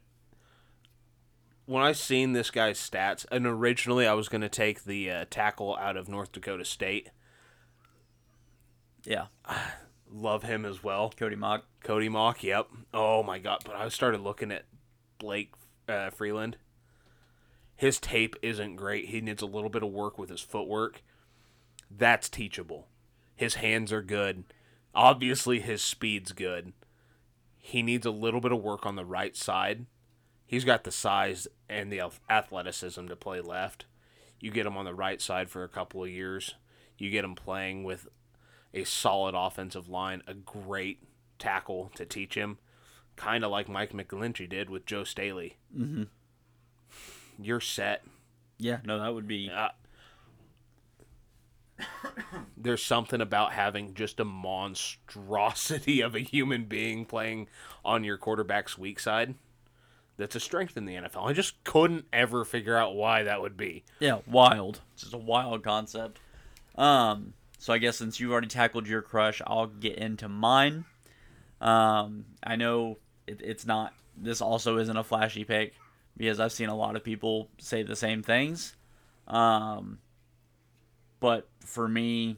[1.65, 5.25] when I seen this guy's stats, and originally I was going to take the uh,
[5.29, 7.09] tackle out of North Dakota State.
[9.03, 9.27] Yeah,
[10.11, 11.63] Love him as well, Cody Mauch.
[11.83, 12.43] Cody Mauch.
[12.43, 12.67] Yep.
[12.93, 13.59] Oh my god!
[13.65, 14.65] But I started looking at
[15.17, 15.53] Blake
[15.89, 16.57] uh, Freeland.
[17.75, 19.09] His tape isn't great.
[19.09, 21.01] He needs a little bit of work with his footwork.
[21.91, 22.87] That's teachable.
[23.35, 24.45] His hands are good.
[24.93, 26.71] Obviously, his speed's good.
[27.67, 29.87] He needs a little bit of work on the right side.
[30.45, 31.99] He's got the size and the
[32.29, 33.85] athleticism to play left.
[34.39, 36.53] You get him on the right side for a couple of years.
[36.99, 38.07] You get him playing with
[38.71, 40.99] a solid offensive line, a great
[41.39, 42.59] tackle to teach him,
[43.15, 45.57] kind of like Mike McGlinchey did with Joe Staley.
[45.75, 46.03] Mm-hmm.
[47.39, 48.03] You're set.
[48.59, 49.49] Yeah, no, that would be.
[49.49, 49.69] Uh,
[52.57, 57.47] there's something about having just a monstrosity of a human being playing
[57.83, 59.35] on your quarterback's weak side
[60.17, 61.27] that's a strength in the NFL.
[61.27, 63.83] I just couldn't ever figure out why that would be.
[63.99, 64.81] Yeah, wild.
[64.93, 66.19] It's just a wild concept.
[66.75, 70.85] Um, so I guess since you've already tackled your crush, I'll get into mine.
[71.59, 73.93] Um, I know it, it's not.
[74.17, 75.73] This also isn't a flashy pick,
[76.15, 78.75] because I've seen a lot of people say the same things.
[79.27, 79.99] Um,
[81.19, 82.37] but for me,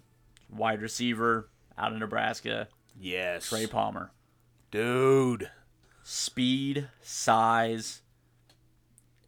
[0.49, 2.67] wide receiver out of Nebraska,
[2.99, 3.49] Yes.
[3.49, 4.11] Trey Palmer.
[4.71, 5.51] Dude.
[6.03, 8.01] Speed, size,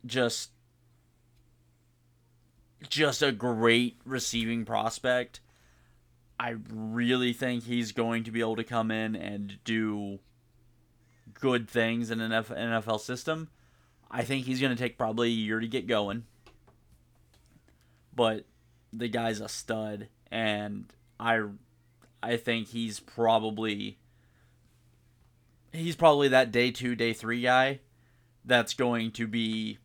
[0.05, 0.51] just
[2.88, 5.41] just a great receiving prospect.
[6.39, 10.19] I really think he's going to be able to come in and do
[11.33, 13.49] good things in an NFL system.
[14.09, 16.23] I think he's going to take probably a year to get going.
[18.15, 18.45] But
[18.91, 21.41] the guy's a stud and I
[22.21, 23.97] I think he's probably
[25.71, 27.80] he's probably that day 2, day 3 guy
[28.45, 29.78] that's going to be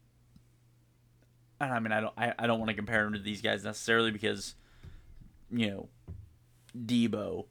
[1.60, 3.64] and I mean I don't I, I don't want to compare him to these guys
[3.64, 4.54] necessarily because
[5.50, 5.88] you know
[6.76, 7.46] Deebo,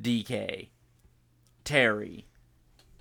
[0.00, 0.68] DK,
[1.64, 2.26] Terry,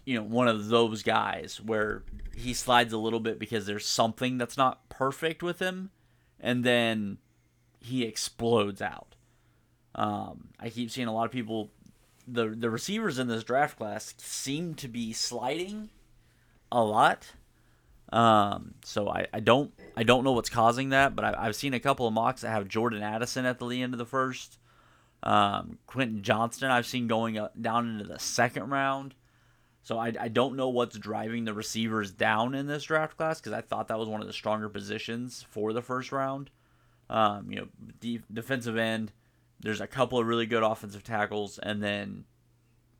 [0.05, 2.03] you know, one of those guys where
[2.35, 5.89] he slides a little bit because there's something that's not perfect with him,
[6.39, 7.17] and then
[7.85, 9.15] he explodes out.
[9.93, 11.69] Um, I keep seeing a lot of people,
[12.27, 15.89] the the receivers in this draft class seem to be sliding
[16.71, 17.31] a lot.
[18.11, 21.73] Um, so I, I don't I don't know what's causing that, but I, I've seen
[21.73, 24.57] a couple of mocks that have Jordan Addison at the end of the first.
[25.23, 29.15] Um, Quentin Johnston, I've seen going up, down into the second round.
[29.81, 33.53] So I, I don't know what's driving the receivers down in this draft class because
[33.53, 36.49] I thought that was one of the stronger positions for the first round.
[37.09, 37.67] Um, you know,
[37.99, 39.11] de- defensive end.
[39.59, 42.25] There's a couple of really good offensive tackles, and then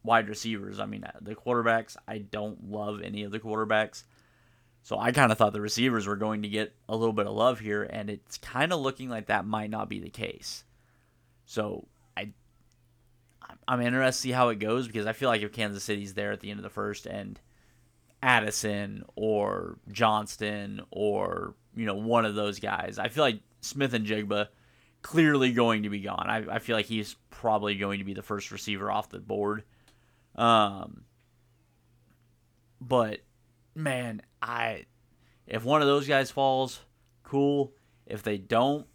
[0.03, 0.79] wide receivers.
[0.79, 1.97] I mean, uh, the quarterbacks.
[2.07, 4.03] I don't love any of the quarterbacks.
[4.83, 7.33] So I kind of thought the receivers were going to get a little bit of
[7.33, 10.63] love here, and it's kind of looking like that might not be the case.
[11.47, 12.29] So I,
[13.67, 16.31] I'm interested to see how it goes because I feel like if Kansas City's there
[16.31, 17.39] at the end of the first and
[18.21, 24.47] Addison or Johnston or you know one of those guys, I feel like Smith-Njigba
[25.01, 26.27] clearly going to be gone.
[26.27, 29.63] I, I feel like he's probably going to be the first receiver off the board.
[30.35, 31.03] Um,
[32.81, 33.19] but
[33.75, 34.85] man, I
[35.47, 36.81] if one of those guys falls,
[37.23, 37.73] cool.
[38.05, 38.87] If they don't,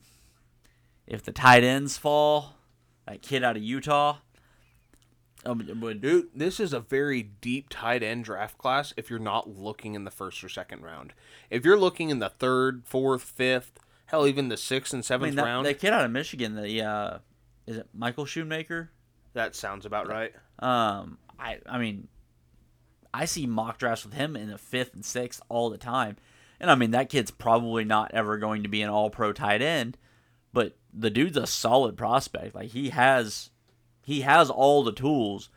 [1.07, 2.55] if the tight ends fall,
[3.07, 4.19] that kid out of Utah,
[5.45, 8.93] um, dude, this is a very deep tight end draft class.
[8.97, 11.13] If you're not looking in the first or second round,
[11.49, 13.81] if you're looking in the third, fourth, fifth,
[14.11, 16.55] hell, even the sixth and seventh I mean, that, round, that kid out of Michigan,
[16.57, 17.19] the uh,
[17.67, 18.91] is it Michael Shoemaker?
[19.35, 20.33] That sounds about right.
[20.59, 22.09] Um, I I mean,
[23.15, 26.17] I see mock drafts with him in the fifth and sixth all the time,
[26.59, 29.63] and I mean that kid's probably not ever going to be an All Pro tight
[29.63, 29.97] end,
[30.53, 32.55] but the dude's a solid prospect.
[32.55, 33.51] Like he has
[34.05, 35.51] he has all the tools.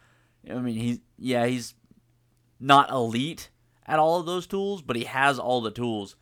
[0.50, 1.74] I mean, he's yeah, he's
[2.60, 3.50] not elite
[3.88, 6.16] at all of those tools, but he has all the tools.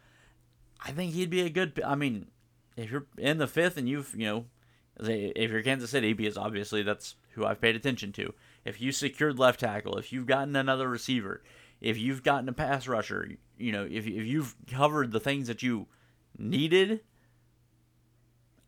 [0.81, 1.81] I think he'd be a good.
[1.85, 2.27] I mean,
[2.75, 4.45] if you're in the fifth and you've you know,
[4.99, 8.33] if you're Kansas City, because obviously that's who I've paid attention to.
[8.65, 11.43] If you secured left tackle, if you've gotten another receiver,
[11.79, 15.63] if you've gotten a pass rusher, you know, if if you've covered the things that
[15.63, 15.87] you
[16.37, 17.01] needed.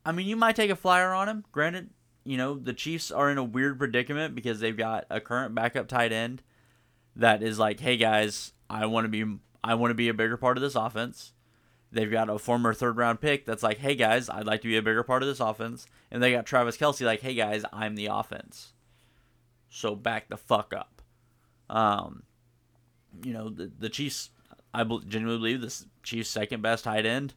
[0.06, 1.46] I mean, you might take a flyer on him.
[1.54, 1.90] Granted,
[2.26, 5.88] you know, the Chiefs are in a weird predicament because they've got a current backup
[5.88, 6.42] tight end
[7.16, 10.38] that is like, "Hey guys, I want to be I want to be a bigger
[10.38, 11.34] part of this offense."
[11.94, 14.78] They've got a former third round pick that's like, "Hey guys, I'd like to be
[14.78, 17.96] a bigger part of this offense." And they got Travis Kelce like, "Hey guys, I'm
[17.96, 18.74] the offense."
[19.70, 21.02] So back the fuck up.
[21.70, 22.24] Um,
[23.24, 24.32] you know, the the Chiefs
[24.74, 27.36] I genuinely believe this Chiefs second best tight end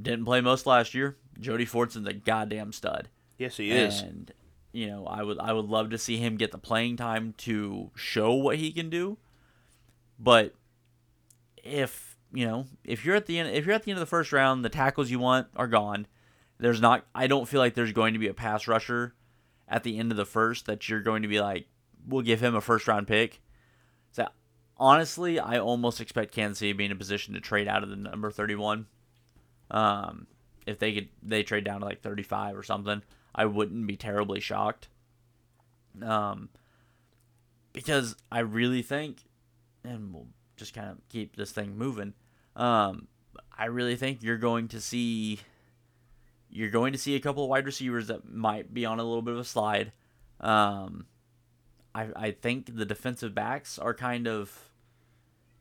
[0.00, 1.16] didn't play most last year.
[1.38, 3.08] Jody Fortson's a goddamn stud.
[3.36, 4.00] Yes, he is.
[4.00, 4.32] And
[4.72, 7.90] you know, I would I would love to see him get the playing time to
[7.94, 9.18] show what he can do.
[10.18, 10.54] But
[11.62, 14.06] if you know, if you're at the end, if you're at the end of the
[14.06, 16.06] first round, the tackles you want are gone.
[16.58, 17.06] There's not.
[17.14, 19.14] I don't feel like there's going to be a pass rusher
[19.68, 21.66] at the end of the first that you're going to be like,
[22.06, 23.40] we'll give him a first round pick.
[24.12, 24.26] So
[24.76, 27.90] honestly, I almost expect Kansas City to be in a position to trade out of
[27.90, 28.86] the number 31.
[29.70, 30.26] Um,
[30.66, 33.02] if they could, they trade down to like 35 or something.
[33.34, 34.88] I wouldn't be terribly shocked.
[36.02, 36.48] Um,
[37.72, 39.22] because I really think,
[39.84, 40.26] and we'll
[40.58, 42.14] just kind of keep this thing moving.
[42.56, 43.08] Um,
[43.56, 45.40] I really think you're going to see,
[46.50, 49.22] you're going to see a couple of wide receivers that might be on a little
[49.22, 49.92] bit of a slide.
[50.40, 51.06] Um,
[51.94, 54.70] I I think the defensive backs are kind of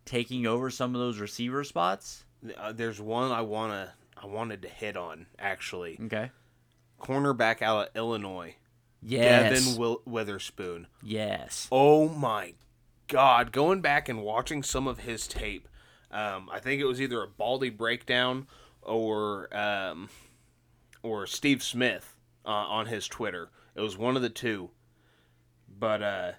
[0.06, 2.26] taking over some of those receiver spots.
[2.58, 5.98] Uh, there's one I wanna I wanted to hit on actually.
[6.06, 6.30] Okay
[7.00, 8.56] cornerback out of Illinois.
[9.02, 9.64] Yes.
[9.64, 10.88] Devon Will- Witherspoon.
[11.04, 11.68] Yes.
[11.72, 12.54] Oh my
[13.08, 13.52] God.
[13.52, 15.68] Going back and watching some of his tape,
[16.10, 18.48] Um, I think it was either a Baldy breakdown
[18.82, 20.10] or um,
[21.04, 22.16] or Steve Smith
[22.46, 23.50] uh, on his Twitter.
[23.76, 24.72] It was one of the two,
[25.68, 26.32] but uh,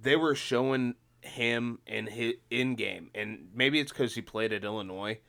[0.00, 4.64] they were showing him in his in game, and maybe it's because he played at
[4.64, 5.20] Illinois.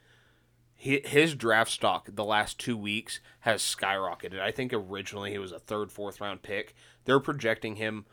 [0.80, 4.39] His draft stock the last two weeks has skyrocketed.
[4.39, 6.76] I think originally he was a third, fourth round pick.
[7.06, 8.06] They're projecting him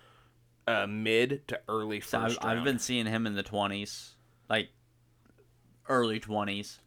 [0.67, 2.59] uh, mid to early So first I've, round.
[2.59, 4.15] I've been seeing him in the twenties,
[4.49, 4.71] like
[5.89, 6.81] early twenties.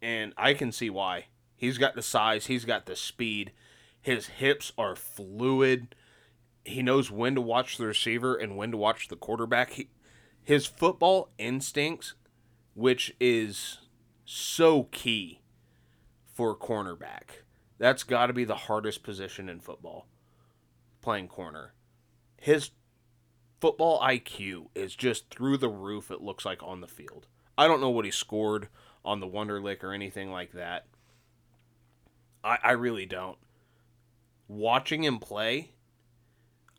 [0.00, 1.26] and I can see why.
[1.54, 3.52] He's got the size, he's got the speed.
[4.00, 5.94] His hips are fluid.
[6.64, 9.70] He knows when to watch the receiver and when to watch the quarterback.
[9.70, 9.90] He,
[10.42, 12.14] his football instincts,
[12.74, 13.78] which is
[14.24, 15.40] so key
[16.34, 17.44] for cornerback.
[17.78, 20.08] That's got to be the hardest position in football.
[21.02, 21.74] Playing corner.
[22.38, 22.70] His
[23.60, 27.26] football IQ is just through the roof it looks like on the field.
[27.58, 28.68] I don't know what he scored
[29.04, 30.86] on the Wonderlic or anything like that.
[32.42, 33.38] I, I really don't.
[34.48, 35.72] Watching him play,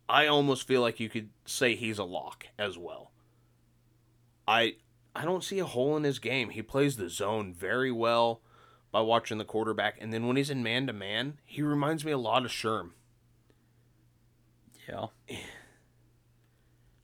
[0.09, 3.11] I almost feel like you could say he's a lock as well.
[4.47, 4.75] I
[5.15, 6.49] I don't see a hole in his game.
[6.49, 8.41] He plays the zone very well
[8.91, 12.11] by watching the quarterback, and then when he's in man to man, he reminds me
[12.11, 12.91] a lot of Sherm.
[14.87, 15.07] Yeah.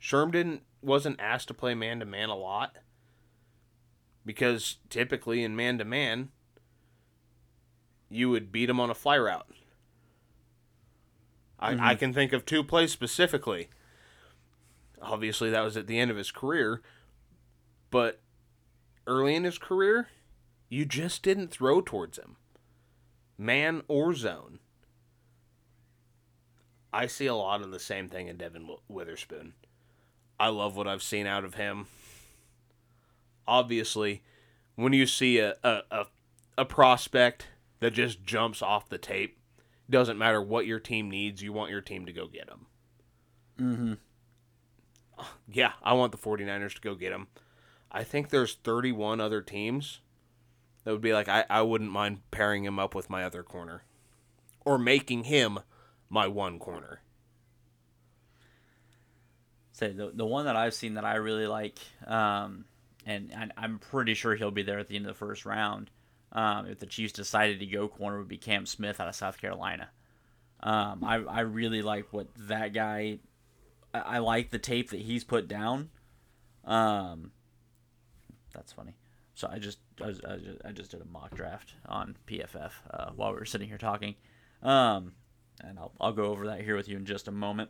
[0.01, 2.77] Sherm didn't wasn't asked to play man to man a lot
[4.25, 6.29] because typically in man to man
[8.09, 9.47] you would beat him on a fly route.
[11.59, 11.95] I, I mm-hmm.
[11.97, 13.69] can think of two plays specifically.
[15.01, 16.81] Obviously, that was at the end of his career,
[17.91, 18.19] but
[19.07, 20.07] early in his career,
[20.69, 22.35] you just didn't throw towards him,
[23.37, 24.59] man or zone.
[26.91, 29.54] I see a lot of the same thing in Devon Witherspoon.
[30.39, 31.88] I love what I've seen out of him.
[33.47, 34.23] Obviously,
[34.75, 36.06] when you see a, a, a,
[36.60, 37.47] a prospect
[37.80, 39.38] that just jumps off the tape,
[39.89, 42.65] doesn't matter what your team needs, you want your team to go get him.
[43.60, 43.93] Mm-hmm.
[45.52, 47.28] Yeah, I want the 49ers to go get him.
[47.91, 49.99] I think there's 31 other teams
[50.84, 53.84] that would be like, I, I wouldn't mind pairing him up with my other corner
[54.63, 55.60] or making him
[56.10, 57.02] my one corner.
[59.72, 62.65] Say the the one that I've seen that I really like, um,
[63.06, 65.89] and, and I'm pretty sure he'll be there at the end of the first round.
[66.32, 69.39] Um, if the Chiefs decided to go corner, would be Cam Smith out of South
[69.39, 69.89] Carolina.
[70.62, 73.19] Um, I I really like what that guy.
[73.93, 75.89] I, I like the tape that he's put down.
[76.65, 77.32] Um,
[78.54, 78.95] that's funny.
[79.34, 82.72] So I just I, was, I, just, I just did a mock draft on PFF
[82.91, 84.15] uh, while we were sitting here talking,
[84.62, 85.13] um,
[85.62, 87.69] and I'll I'll go over that here with you in just a moment.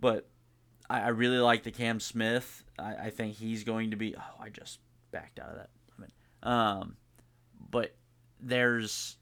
[0.00, 0.28] But
[0.88, 2.64] I, I really like the Cam Smith.
[2.78, 4.14] I, I think he's going to be.
[4.16, 4.78] Oh, I just
[5.10, 5.70] backed out of that.
[6.42, 6.96] Um,
[7.70, 7.94] but
[8.40, 9.16] there's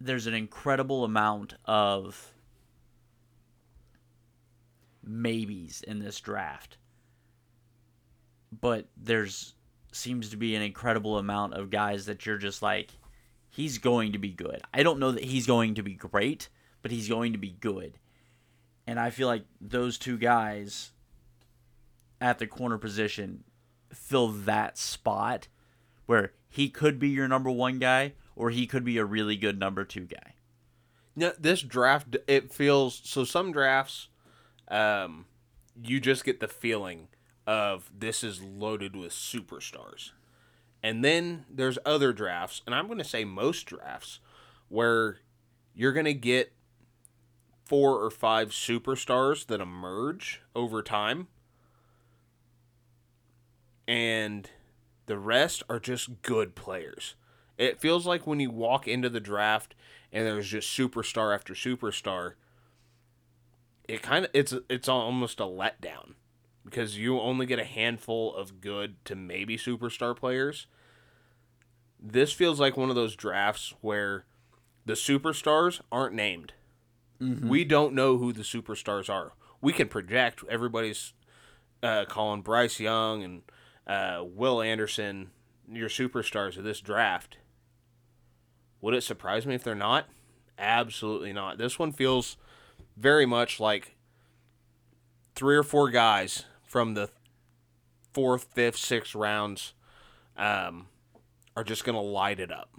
[0.00, 2.32] there's an incredible amount of
[5.04, 6.78] maybes in this draft.
[8.60, 9.54] But there's
[9.92, 12.90] seems to be an incredible amount of guys that you're just like
[13.52, 14.62] he's going to be good.
[14.74, 16.48] I don't know that he's going to be great,
[16.80, 17.98] but he's going to be good.
[18.86, 20.90] And I feel like those two guys
[22.20, 23.44] at the corner position
[23.92, 25.48] fill that spot
[26.06, 29.58] where he could be your number one guy or he could be a really good
[29.58, 30.34] number two guy.
[31.14, 33.24] No, this draft it feels so.
[33.24, 34.08] Some drafts,
[34.68, 35.26] um,
[35.82, 37.08] you just get the feeling
[37.46, 40.12] of this is loaded with superstars,
[40.82, 44.20] and then there's other drafts, and I'm going to say most drafts,
[44.68, 45.18] where
[45.74, 46.52] you're going to get
[47.64, 51.28] four or five superstars that emerge over time,
[53.86, 54.50] and
[55.06, 57.14] the rest are just good players.
[57.58, 59.74] It feels like when you walk into the draft
[60.12, 62.34] and there's just superstar after superstar,
[63.88, 66.14] it kind of it's it's almost a letdown
[66.64, 70.66] because you only get a handful of good to maybe superstar players.
[72.02, 74.24] This feels like one of those drafts where
[74.84, 76.52] the superstars aren't named.
[77.48, 79.32] We don't know who the superstars are.
[79.60, 80.42] We can project.
[80.50, 81.12] Everybody's
[81.80, 83.42] uh, calling Bryce Young and
[83.86, 85.30] uh, Will Anderson
[85.70, 87.38] your superstars of this draft.
[88.80, 90.06] Would it surprise me if they're not?
[90.58, 91.58] Absolutely not.
[91.58, 92.36] This one feels
[92.96, 93.96] very much like
[95.36, 97.10] three or four guys from the
[98.12, 99.74] fourth, fifth, sixth rounds
[100.36, 100.88] um,
[101.56, 102.70] are just going to light it up.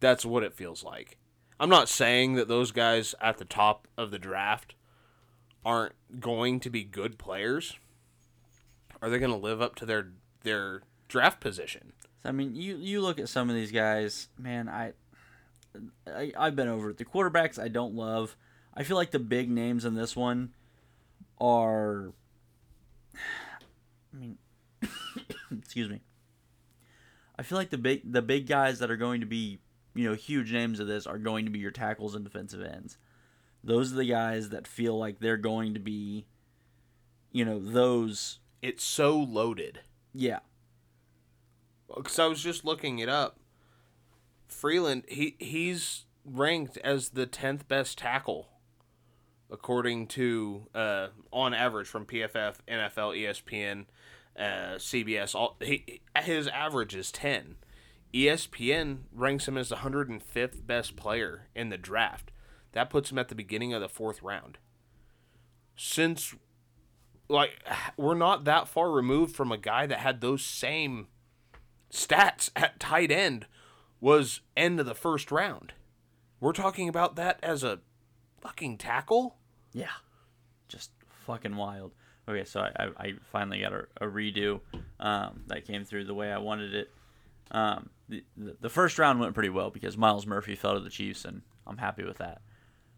[0.00, 1.18] That's what it feels like.
[1.60, 4.74] I'm not saying that those guys at the top of the draft
[5.64, 7.78] aren't going to be good players.
[9.02, 10.08] are they going to live up to their
[10.42, 11.92] their draft position?
[12.24, 14.68] I mean, you you look at some of these guys, man.
[14.68, 14.92] I,
[16.06, 16.98] I I've been over it.
[16.98, 18.36] The quarterbacks I don't love.
[18.74, 20.54] I feel like the big names in this one
[21.40, 22.12] are.
[24.14, 24.38] I mean,
[25.50, 26.00] excuse me.
[27.38, 29.60] I feel like the big the big guys that are going to be
[29.94, 32.98] you know huge names of this are going to be your tackles and defensive ends.
[33.62, 36.26] Those are the guys that feel like they're going to be,
[37.32, 38.38] you know, those.
[38.62, 39.80] It's so loaded.
[40.14, 40.40] Yeah,
[41.94, 43.38] Because I was just looking it up.
[44.48, 48.48] Freeland, he he's ranked as the tenth best tackle,
[49.50, 53.84] according to uh, on average from PFF, NFL, ESPN,
[54.38, 55.34] uh, CBS.
[55.34, 57.56] All he, his average is ten.
[58.14, 62.30] ESPN ranks him as the hundred and fifth best player in the draft.
[62.72, 64.58] That puts him at the beginning of the fourth round.
[65.76, 66.34] Since
[67.28, 67.62] like
[67.96, 71.08] we're not that far removed from a guy that had those same
[71.92, 73.46] stats at tight end
[74.00, 75.72] was end of the first round.
[76.40, 77.80] We're talking about that as a
[78.40, 79.36] fucking tackle?
[79.72, 79.90] Yeah,
[80.68, 80.92] just
[81.26, 81.92] fucking wild.
[82.28, 84.60] Okay, so I, I, I finally got a, a redo
[85.00, 86.90] um, that came through the way I wanted it.
[87.50, 90.90] Um, the, the the first round went pretty well because Myles Murphy fell to the
[90.90, 92.42] Chiefs, and I'm happy with that.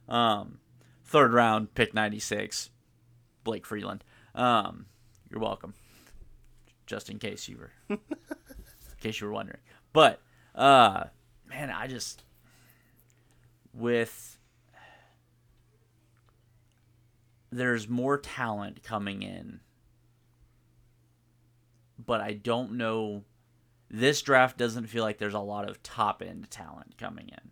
[0.08, 0.58] Um,
[1.04, 2.70] third round, pick 96,
[3.44, 4.02] Blake Freeland.
[4.34, 4.86] Um,
[5.30, 5.74] you're welcome.
[6.86, 7.98] Just in case you were, in
[9.00, 9.60] case you were wondering.
[9.92, 10.20] But
[10.56, 11.04] uh,
[11.48, 12.24] man, I just
[13.72, 14.39] with
[17.50, 19.60] there's more talent coming in.
[21.98, 23.24] But I don't know
[23.90, 27.50] this draft doesn't feel like there's a lot of top end talent coming in.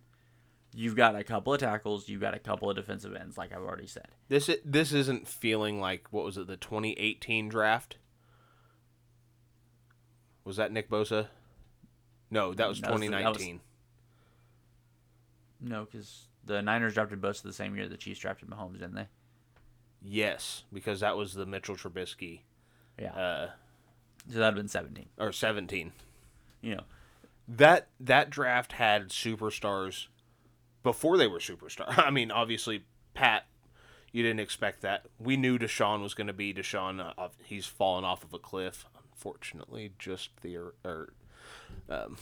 [0.73, 3.61] You've got a couple of tackles, you've got a couple of defensive ends like I've
[3.63, 4.07] already said.
[4.29, 7.97] This this isn't feeling like what was it the 2018 draft?
[10.45, 11.27] Was that Nick Bosa?
[12.31, 13.61] No, that was That was the- that was- 2019.
[15.61, 19.07] No, cuz the Niners drafted Bosa the same year the Chiefs drafted Mahomes, didn't they?
[20.01, 22.41] Yes, because that was the Mitchell Trubisky
[22.99, 23.13] Yeah.
[23.13, 23.49] uh,
[24.29, 25.07] so that'd have been 17.
[25.17, 25.91] or 17.
[26.61, 26.83] You know.
[27.47, 30.07] That that draft had superstars
[30.83, 31.97] before they were superstars.
[31.97, 32.83] I mean, obviously
[33.13, 33.45] Pat,
[34.11, 35.05] you didn't expect that.
[35.19, 37.13] We knew Deshaun was going to be Deshaun.
[37.17, 38.85] Uh, he's fallen off of a cliff.
[39.13, 41.09] Unfortunately, just the or
[41.89, 42.17] um,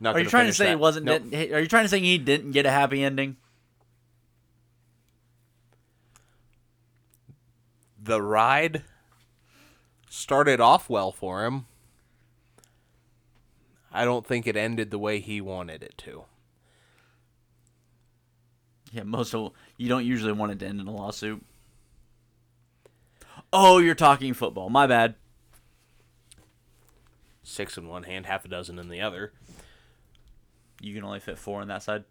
[0.00, 0.72] not Are you trying to say that.
[0.72, 1.22] it wasn't Nope.
[1.32, 3.36] are you trying to say he didn't get a happy ending?
[8.04, 8.82] The ride
[10.08, 11.66] started off well for him.
[13.90, 16.24] I don't think it ended the way he wanted it to.
[18.92, 21.44] Yeah, most of you don't usually want it to end in a lawsuit.
[23.52, 24.68] Oh, you're talking football.
[24.68, 25.14] My bad.
[27.42, 29.32] Six in one hand, half a dozen in the other.
[30.80, 32.04] You can only fit four on that side.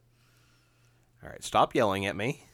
[1.23, 2.45] All right, stop yelling at me.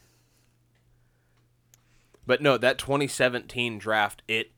[2.30, 4.52] But no, that 2017 draft, it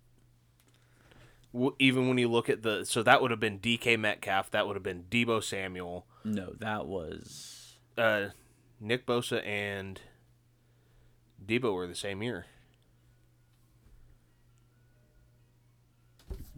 [1.79, 4.75] even when you look at the so that would have been DK Metcalf, that would
[4.75, 8.25] have been Deebo Samuel, No, that was uh,
[8.81, 10.01] Nick Bosa, and
[11.45, 12.45] Deebo were the same year.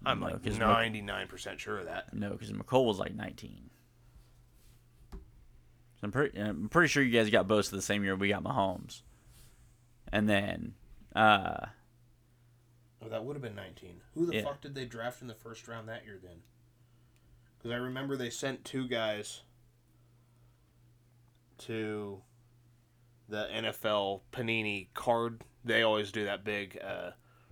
[0.03, 2.11] I'm No, like 'cause Mc- 99% sure of that.
[2.11, 3.69] no, because McCole was like 19.
[5.11, 5.19] So
[6.01, 9.03] I'm pretty, I'm pretty sure you guys got Bosa the same year we got Mahomes,
[10.11, 10.73] and then
[11.15, 11.67] uh,
[13.05, 14.01] Oh, that would have been 19.
[14.13, 14.43] Who the Yeah.
[14.43, 16.41] fuck did they draft in the first round that year then?
[17.57, 19.41] Because I remember they sent two guys
[21.59, 22.21] to
[23.27, 25.43] the NFL Panini card.
[25.65, 27.11] They always do that big uh,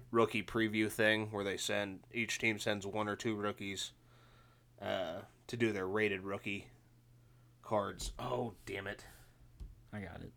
[0.09, 3.91] rookie preview thing where they send each team sends one or two rookies
[4.81, 6.67] uh, to do their rated rookie
[7.61, 8.13] cards.
[8.19, 9.05] Oh, damn it.
[9.93, 10.31] I got it.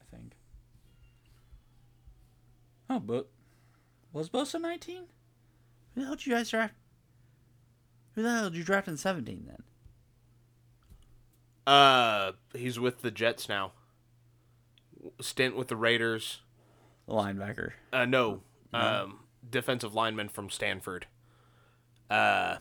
[0.00, 0.34] I think.
[2.90, 3.28] Oh, but
[4.12, 5.04] was Bosa 19?
[5.94, 6.74] Who the hell did you guys draft?
[8.14, 9.62] Who the hell did you draft in 17 then?
[11.72, 13.72] Uh, he's with the Jets now.
[15.20, 16.40] Stint with the Raiders.
[17.06, 17.72] The linebacker.
[17.92, 18.40] Uh, no,
[18.74, 21.06] um, defensive lineman from Stanford.
[22.10, 22.56] Uh,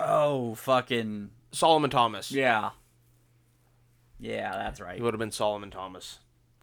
[0.00, 2.30] Oh, fucking Solomon Thomas.
[2.30, 2.70] yeah.
[4.20, 4.94] Yeah, that's right.
[4.94, 5.04] He right.
[5.04, 6.18] would have been Solomon Thomas.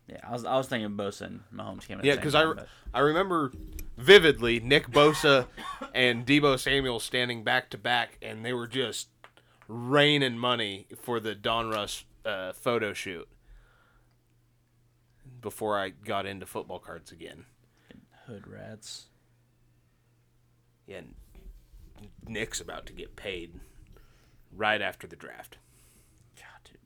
[0.08, 2.02] Yeah, I was I was thinking Bosa and Mahomes came in.
[2.02, 3.52] at Yeah, because I, re- I remember
[3.98, 5.48] vividly Nick Bosa
[5.96, 9.10] and Deebo Samuel standing back to back, and they were just
[9.68, 13.28] raining money for the Donruss uh, photo shoot.
[15.42, 17.46] Before I got into football cards again,
[18.28, 19.06] Hood rats.
[20.88, 21.02] Yeah,
[22.28, 23.60] Nick's about to get paid
[24.52, 25.58] right after the draft.
[26.36, 26.80] God, dude.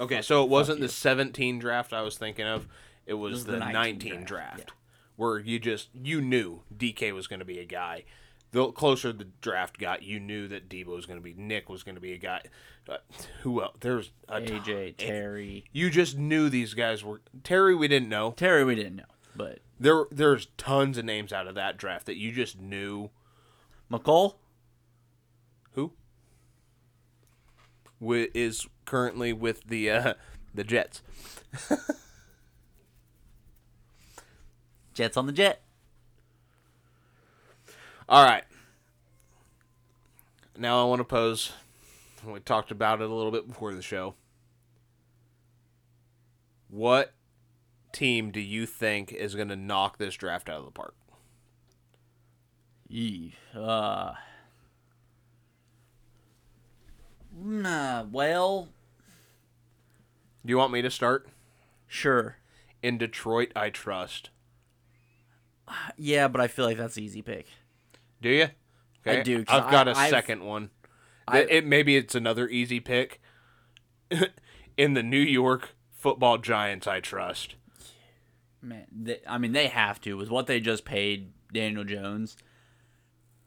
[0.00, 2.66] Okay, so it wasn't the 17 draft I was thinking of.
[3.06, 4.26] It was, was the, the 19, 19 draft,
[4.56, 4.72] draft,
[5.16, 8.04] where you just you knew DK was going to be a guy.
[8.52, 11.82] The closer the draft got, you knew that Deebo was going to be Nick was
[11.82, 12.42] going to be a guy.
[12.88, 12.98] Uh,
[13.42, 13.76] who else?
[13.80, 15.64] There's a ton- AJ, Terry.
[15.72, 17.74] You just knew these guys were Terry.
[17.74, 18.32] We didn't know.
[18.32, 22.16] Terry, we didn't know, but There, there's tons of names out of that draft that
[22.16, 23.10] you just knew
[23.90, 24.34] McCall.
[25.72, 25.92] who
[28.02, 30.14] wi- is currently with the uh,
[30.54, 31.02] the Jets.
[34.94, 35.62] Jets on the jet.
[38.08, 38.44] All right.
[40.58, 41.52] Now I want to pose.
[42.26, 44.14] We talked about it a little bit before the show.
[46.68, 47.14] What
[47.92, 50.94] team do you think is going to knock this draft out of the park?
[52.88, 53.34] Yee.
[53.54, 54.12] Uh.
[57.34, 58.68] Nah, well,
[60.44, 61.28] Do you want me to start?
[61.86, 62.36] sure.
[62.82, 64.30] In Detroit, I trust.
[65.96, 67.46] Yeah, but I feel like that's an easy pick.
[68.20, 68.48] Do you?
[69.06, 70.70] I do, 'cause I've got a I- I've- 2nd one.
[71.28, 73.20] I- It, it maybe it's another easy pick.
[74.76, 77.54] In the New York Football Giants, I trust.
[78.60, 82.36] Man, they, I mean, they have to with what they just paid Daniel Jones.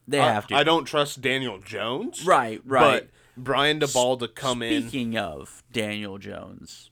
[0.07, 0.55] They I- have to.
[0.55, 2.25] I, don't trust Daniel Jones.
[2.25, 3.03] Right, right.
[3.03, 4.83] But Brian Daboll to come in.
[4.83, 6.89] Speaking of Daniel Jones,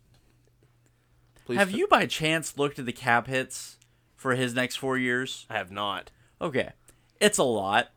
[1.46, 3.78] Please have t- you by chance looked at the cap hits
[4.16, 5.46] for his next four years?
[5.50, 6.12] I have not.
[6.42, 6.72] Okay,
[7.20, 7.90] it's a lot.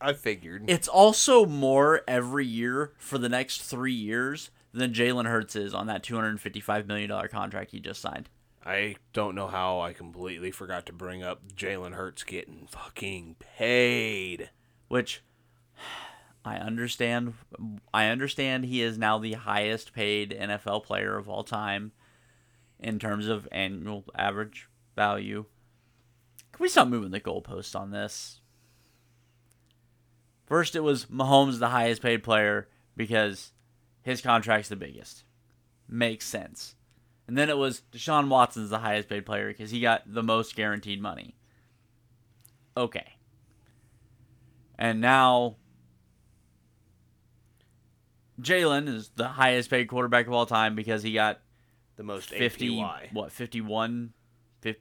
[0.00, 0.64] I figured.
[0.68, 5.86] It's also more every year for the next three years than Jalen Hurts is on
[5.86, 8.28] that two hundred and fifty-five million dollar contract he just signed.
[8.64, 14.50] I don't know how I completely forgot to bring up Jalen Hurts getting fucking paid.
[14.88, 15.22] Which
[16.44, 17.34] I understand.
[17.94, 21.92] I understand he is now the highest paid NFL player of all time
[22.80, 25.44] in terms of annual average value.
[26.52, 28.40] Can we stop moving the goalposts on this?
[30.46, 33.52] First, it was Mahomes, the highest paid player, because
[34.02, 35.24] his contract's the biggest.
[35.88, 36.74] Makes sense.
[37.26, 40.56] And then it was Deshaun Watson's the highest paid player because he got the most
[40.56, 41.36] guaranteed money.
[42.76, 43.14] Okay.
[44.78, 45.56] And now
[48.42, 51.40] Jalen is the highest paid quarterback of all time because he got
[51.96, 53.12] The most 50 APY.
[53.12, 54.12] what 51
[54.60, 54.80] 50,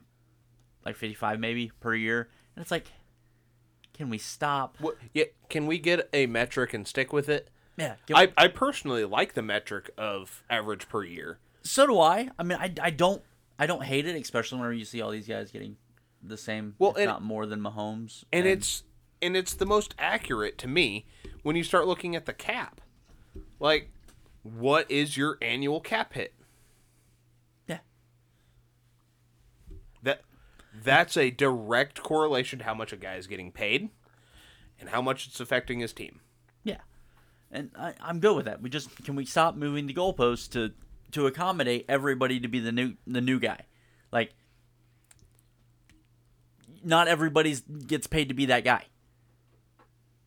[0.85, 2.29] like 55 maybe per year.
[2.55, 2.87] And it's like
[3.93, 4.77] can we stop?
[4.79, 7.49] What, yeah, can we get a metric and stick with it?
[7.77, 11.37] Yeah, we- I, I personally like the metric of average per year.
[11.61, 12.29] so do I.
[12.39, 13.21] I mean, I, I don't
[13.59, 15.77] I don't hate it, especially whenever you see all these guys getting
[16.23, 18.23] the same, Well, if and- not more than Mahomes.
[18.33, 18.83] and it's
[19.21, 21.05] and it's the most accurate to me
[21.43, 22.81] when you start looking at the cap.
[23.61, 23.91] Like,
[24.41, 26.33] what is your annual cap hit?
[27.67, 27.77] yeah,
[30.01, 30.23] That
[30.83, 33.89] that's a direct correlation to how much a guy is getting paid
[34.79, 36.21] and how much it's affecting his team.
[36.63, 36.79] Yeah,
[37.51, 38.63] and I, I'm good with that.
[38.63, 40.71] We just can we stop moving the goalposts to
[41.11, 43.65] to accommodate everybody to be the new the new guy,
[44.11, 44.33] like
[46.83, 48.85] not everybody's gets paid to be that guy.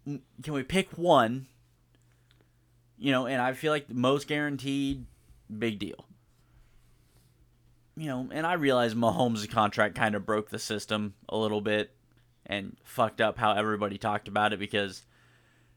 [0.07, 1.49] Can we pick one?
[2.99, 5.05] You know, and I feel like the most guaranteed,
[5.59, 6.07] big deal.
[7.97, 11.95] You know, and I realize Mahomes' contract kind of broke the system a little bit
[12.47, 15.05] and fucked up how everybody talked about it because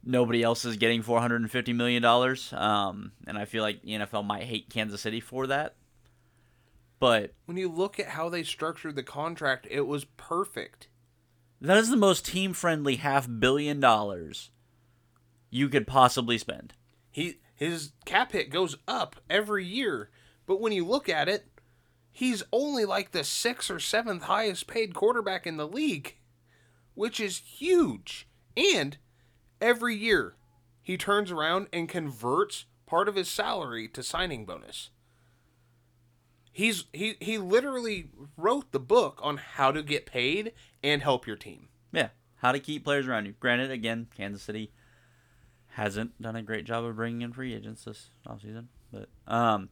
[0.03, 2.51] nobody else is getting four hundred and fifty million dollars.
[2.53, 5.76] Um, and I feel like the NFL might hate Kansas City for that.
[6.99, 10.88] But When you look at how they structured the contract, it was perfect.
[11.61, 14.49] that is the most team friendly half billion dollars
[15.51, 16.74] you could possibly spend.
[17.18, 20.11] He his cap hit goes up every year,
[20.45, 21.47] but when you look at it,
[22.11, 26.18] he's only like the sixth or seventh highest paid quarterback in the league,
[26.93, 28.28] which is huge.
[28.55, 28.99] And
[29.59, 30.36] every year,
[30.84, 34.91] he turns around and converts part of his salary to signing bonus.
[36.51, 40.53] He's he he literally wrote the book on how to get paid
[40.84, 41.70] and help your team.
[41.91, 43.34] Yeah, how to keep players around you.
[43.39, 44.72] Granted, again, Kansas City
[45.78, 49.69] hasn't done a great job of bringing in free agents this offseason, but um,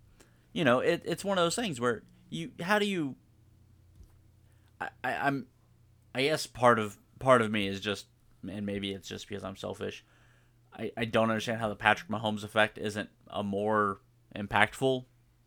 [0.53, 3.15] you know, it, it's one of those things where you how do you?
[4.79, 5.47] I, I I'm,
[6.13, 8.05] I guess part of part of me is just,
[8.47, 10.05] and maybe it's just because I'm selfish.
[10.71, 13.99] I, I don't understand how the Patrick Mahomes effect isn't a more
[14.35, 15.05] impactful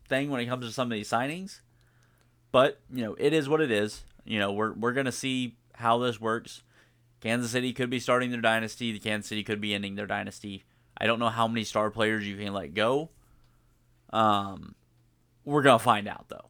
[0.09, 1.61] thing when it comes to some of these signings.
[2.51, 4.03] But you know, it is what it is.
[4.25, 6.63] You know, we're we're gonna see how this works.
[7.21, 8.91] Kansas City could be starting their dynasty.
[8.91, 10.63] The Kansas City could be ending their dynasty.
[10.97, 13.09] I don't know how many star players you can let go.
[14.11, 14.75] Um,
[15.45, 16.49] we're gonna find out though.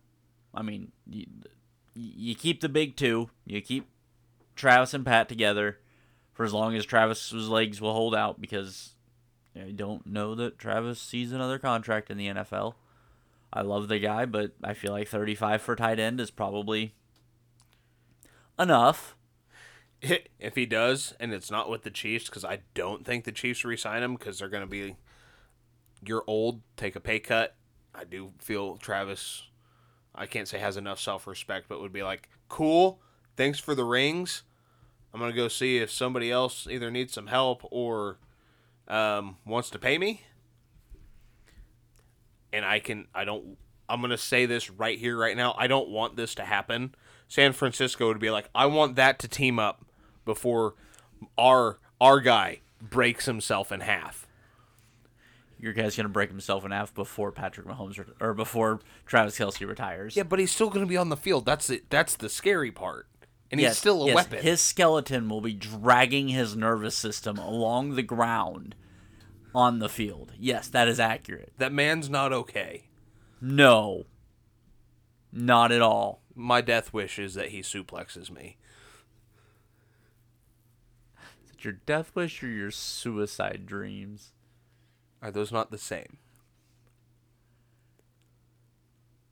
[0.53, 1.26] I mean, you,
[1.95, 3.30] you keep the big two.
[3.45, 3.88] You keep
[4.55, 5.80] Travis and Pat together
[6.34, 8.93] for as long as Travis's legs will hold out because
[9.55, 12.76] I don't know that Travis sees another contract in the NFL.
[13.51, 16.93] I love the guy, but I feel like 35 for tight end is probably
[18.59, 19.15] enough.
[20.39, 23.66] If he does, and it's not with the Chiefs, because I don't think the Chiefs
[23.66, 24.95] resign him because they're going to be,
[26.06, 27.56] you're old, take a pay cut.
[27.93, 29.50] I do feel Travis,
[30.16, 33.02] I can't say has enough self respect, but would be like, cool,
[33.36, 34.43] thanks for the rings.
[35.14, 38.20] I'm going to go see if somebody else either needs some help or
[38.88, 40.24] um, wants to pay me.
[42.54, 45.56] And I can, I don't, I'm going to say this right here, right now.
[45.58, 46.95] I don't want this to happen.
[47.28, 49.86] San Francisco would be like, I want that to team up
[50.30, 50.76] before
[51.38, 54.28] our our guy breaks himself in half.
[55.60, 59.68] Your guy's gonna break himself in half before Patrick Mahomes re- or before Travis Kelce
[59.68, 60.16] retires.
[60.16, 61.46] Yeah, but he's still going to be on the field.
[61.46, 61.90] That's it.
[61.90, 63.08] That's the scary part.
[63.52, 64.42] And he's Yes, still a yes, weapon.
[64.44, 68.76] His skeleton will be dragging his nervous system along the ground
[69.54, 70.32] on the field.
[70.40, 71.52] Yes, that is accurate.
[71.58, 72.86] that man's not okay.
[73.42, 74.06] No,
[75.34, 76.22] not at all.
[76.36, 78.58] My death wish is that he suplexes me.
[81.60, 84.32] It your death wish or your suicide dreams?
[85.22, 86.18] Are those not the same?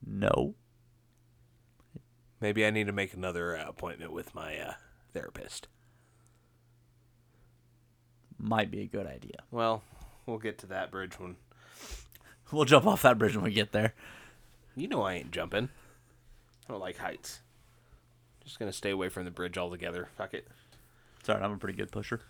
[0.05, 0.55] No.
[2.41, 4.73] Maybe I need to make another uh, appointment with my uh,
[5.13, 5.69] therapist.
[8.37, 9.37] Might be a good idea.
[9.49, 9.83] Well,
[10.25, 11.37] we'll get to that bridge when.
[12.49, 13.93] We'll jump off that bridge when we get there.
[14.73, 15.67] You know I ain't jumping.
[16.65, 17.41] I don't like heights.
[18.45, 20.07] Just gonna stay away from the bridge altogether.
[20.15, 20.47] Fuck it.
[21.27, 22.21] Sorry, I'm a pretty good pusher.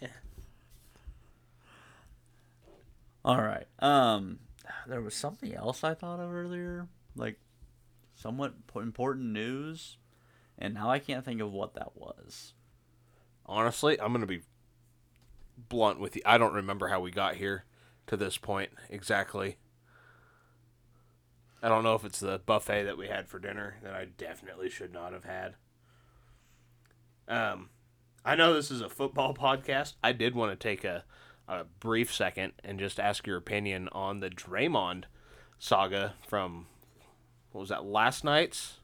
[0.00, 0.08] Yeah.
[3.24, 3.68] All right.
[3.78, 4.40] Um,
[4.88, 7.38] there was something else I thought of earlier, like
[8.16, 9.98] somewhat important news,
[10.58, 12.54] and now I can't think of what that was.
[13.46, 14.42] Honestly, I'm gonna be
[15.68, 16.22] blunt with you.
[16.26, 17.66] I don't remember how we got here
[18.08, 19.58] to this point exactly.
[21.62, 24.70] I don't know if it's the buffet that we had for dinner that I definitely
[24.70, 25.54] should not have had.
[27.28, 27.68] Um,
[28.24, 29.94] I know this is a football podcast.
[30.02, 31.04] I did want to take a,
[31.48, 35.04] a brief second and just ask your opinion on the Draymond
[35.58, 36.66] saga from
[37.52, 38.78] what was that last night's?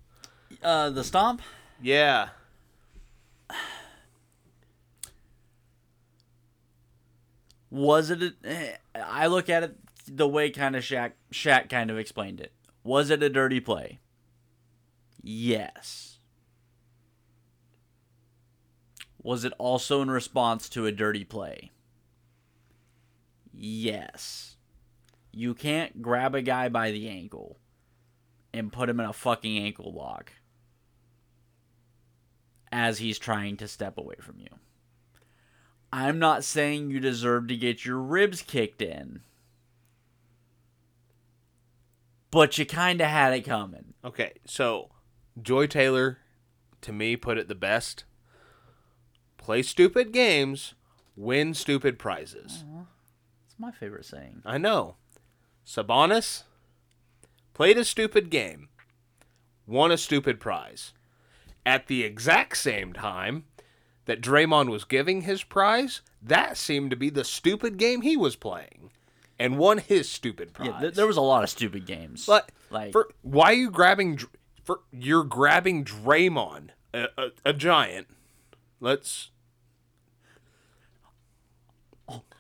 [0.63, 1.43] Uh, the stomp.
[1.81, 2.29] Yeah.
[7.71, 8.23] Was it?
[8.23, 9.77] A, eh, I look at it
[10.09, 12.53] the way kind of Shaq Shaq kind of explained it.
[12.85, 13.99] Was it a dirty play?
[15.23, 16.16] Yes.
[19.27, 21.73] Was it also in response to a dirty play?
[23.53, 24.55] Yes.
[25.33, 27.59] You can't grab a guy by the ankle
[28.55, 30.31] and put him in a fucking ankle lock
[32.71, 34.47] as he's trying to step away from you.
[35.93, 39.23] I'm not saying you deserve to get your ribs kicked in.
[42.31, 43.95] But you kind of had it coming.
[44.05, 44.91] Okay, so
[45.43, 46.19] Joy Taylor,
[46.83, 48.05] to me, put it the best.
[49.47, 50.75] Play stupid games,
[51.15, 52.65] win stupid prizes.
[53.47, 54.43] It's my favorite saying.
[54.45, 54.97] I know.
[55.65, 56.43] Sabonis
[57.55, 58.71] played a stupid game,
[59.65, 60.93] won a stupid prize.
[61.65, 63.45] At the exact same time
[64.07, 68.35] that Draymond was giving his prize, that seemed to be the stupid game he was
[68.35, 68.91] playing,
[69.39, 70.71] and won his stupid prize.
[70.71, 72.27] Yeah, th- there was a lot of stupid games.
[72.27, 74.19] But like for why are you grabbing?
[74.65, 78.09] For you're grabbing Draymond, a, a, a giant.
[78.81, 79.31] Let's.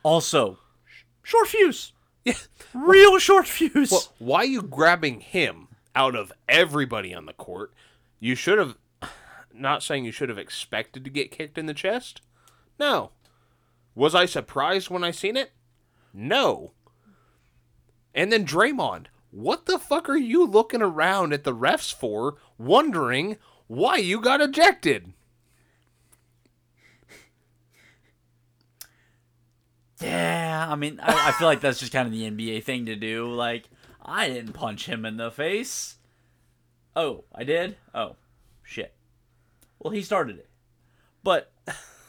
[0.06, 0.60] Also
[1.24, 1.92] short fuse.
[2.24, 2.34] Yeah.
[2.74, 3.90] Real short fuse.
[3.90, 7.74] Well, why are you grabbing him out of everybody on the court?
[8.20, 8.76] You should have.
[9.52, 12.20] Not saying you should have expected to get kicked in the chest.
[12.78, 13.10] No.
[13.94, 15.52] Was I surprised when I seen it?
[16.12, 16.72] No.
[18.14, 23.38] And then Draymond, what the fuck are you looking around at the refs for, wondering
[23.66, 25.14] why you got ejected?
[30.00, 32.96] Yeah, I mean, I, I feel like that's just kind of the NBA thing to
[32.96, 33.26] do.
[33.32, 33.64] Like,
[34.04, 35.96] I didn't punch him in the face.
[36.94, 37.76] Oh, I did?
[37.94, 38.16] Oh,
[38.62, 38.94] shit.
[39.78, 40.48] Well, he started it.
[41.22, 41.50] But,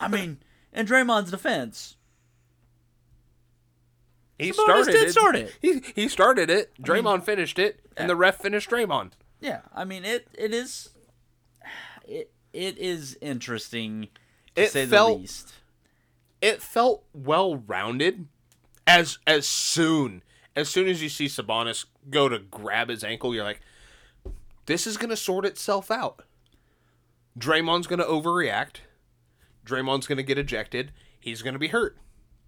[0.01, 0.39] I mean,
[0.73, 1.95] in Draymond's defense,
[4.37, 5.11] He Sabonis started did it.
[5.11, 5.57] start it.
[5.61, 6.71] He he started it.
[6.81, 9.13] Draymond finished it, and the ref finished Draymond.
[9.41, 10.27] Yeah, I mean it.
[10.37, 10.89] It is.
[12.05, 14.09] It it is interesting
[14.55, 15.53] to It say felt- the least.
[16.41, 18.27] It felt well rounded.
[18.85, 20.23] As as soon
[20.55, 23.61] as soon as you see Sabonis go to grab his ankle, you're like,
[24.65, 26.23] this is gonna sort itself out.
[27.37, 28.77] Draymond's gonna overreact.
[29.65, 30.93] Draymond's gonna get ejected.
[31.19, 31.97] He's gonna be hurt.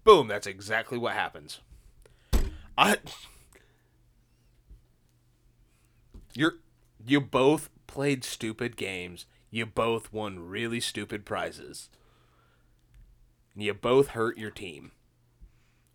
[0.04, 0.28] Boom.
[0.28, 1.60] That's exactly what happens.
[2.76, 2.96] I.
[6.34, 6.54] You're
[7.06, 9.26] you both played stupid games.
[9.50, 11.90] You both won really stupid prizes.
[13.56, 14.92] You both hurt your team.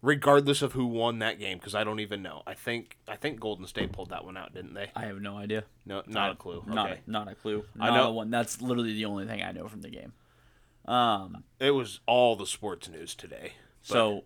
[0.02, 2.44] Regardless of who won that game, because I don't even know.
[2.46, 4.92] I think I think Golden State pulled that one out, didn't they?
[4.96, 5.64] I have no idea.
[5.84, 6.64] No, not a clue.
[6.68, 7.00] Not Okay.
[7.08, 7.66] not a clue.
[7.80, 8.30] I know- one.
[8.30, 10.14] That's literally the only thing I know from the game.
[10.86, 11.44] Um.
[11.60, 13.54] It was all the sports news today.
[13.82, 14.26] So,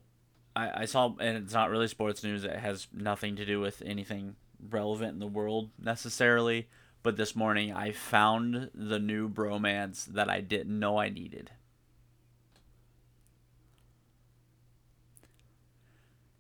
[0.56, 2.44] I, I saw, and it's not really sports news.
[2.44, 4.36] It has nothing to do with anything
[4.70, 6.68] relevant in the world necessarily.
[7.04, 11.52] But this morning, I found the new bromance that I didn't know I needed.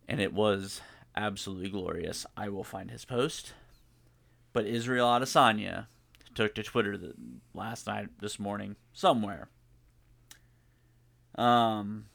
[0.10, 0.82] And it was
[1.16, 2.26] absolutely glorious.
[2.36, 3.54] I will find his post.
[4.54, 5.86] But Israel Adesanya
[6.34, 7.14] took to Twitter the,
[7.54, 9.50] last night, this morning, somewhere.
[11.36, 12.06] Um,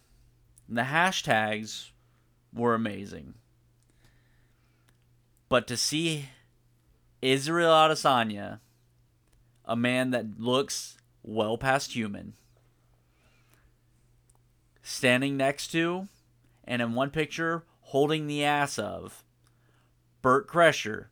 [0.69, 1.91] the hashtags
[2.53, 3.35] were amazing.
[5.49, 6.31] But to see
[7.23, 8.59] Israel Adesanya,
[9.65, 12.33] a man that looks well past human,
[14.83, 16.09] standing next to,
[16.65, 17.63] and in one picture,
[17.95, 19.23] holding the ass of
[20.21, 21.07] Bert Kreischer,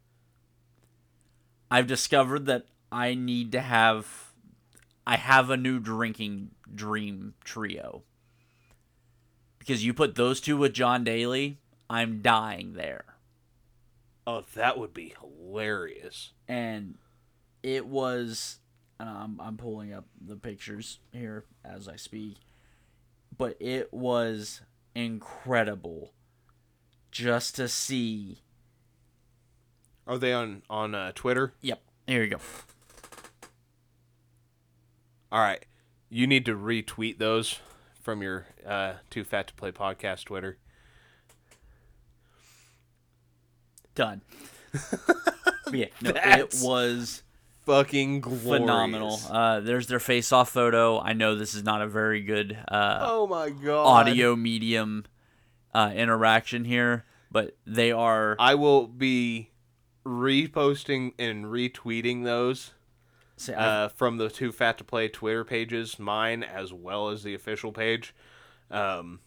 [1.71, 4.33] I've discovered that I need to have
[5.07, 8.03] I have a new drinking dream trio.
[9.61, 13.05] Because you put those two with John Daly, I'm dying there.
[14.27, 16.33] Oh, that would be hilarious.
[16.49, 16.99] And
[17.63, 18.59] it was
[18.99, 22.39] and I'm I'm pulling up the pictures here as I speak.
[23.39, 24.63] But it was
[24.97, 26.11] incredible
[27.13, 28.39] just to see
[30.07, 31.53] Are they on on uh, Twitter?
[31.61, 31.81] Yep.
[32.09, 32.39] Here you go.
[35.31, 35.65] All right,
[36.11, 37.61] you need to retweet those
[38.03, 40.59] from your uh, Too Fat to Play podcast Twitter.
[43.95, 44.23] Done.
[45.73, 47.23] yeah, no, it was
[47.65, 48.43] Fucking glorious.
[48.45, 49.21] phenomenal.
[49.31, 50.99] Uh, there's their face-off photo.
[50.99, 53.87] I know this is not a very good uh, oh my god.
[54.09, 55.05] audio medium
[55.73, 58.37] uh, interaction here, but they are.
[58.39, 59.51] I will be
[60.05, 62.73] reposting and retweeting those
[63.49, 67.35] I- uh, from the Too Fat to Play Twitter pages, mine as well as the
[67.35, 68.15] official page.
[68.71, 69.21] Um,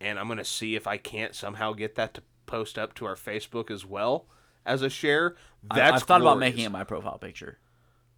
[0.00, 3.14] and I'm gonna see if I can't somehow get that to post up to our
[3.16, 4.26] Facebook as well
[4.66, 5.36] as a share.
[5.62, 7.58] That's I've thought about making it my profile picture.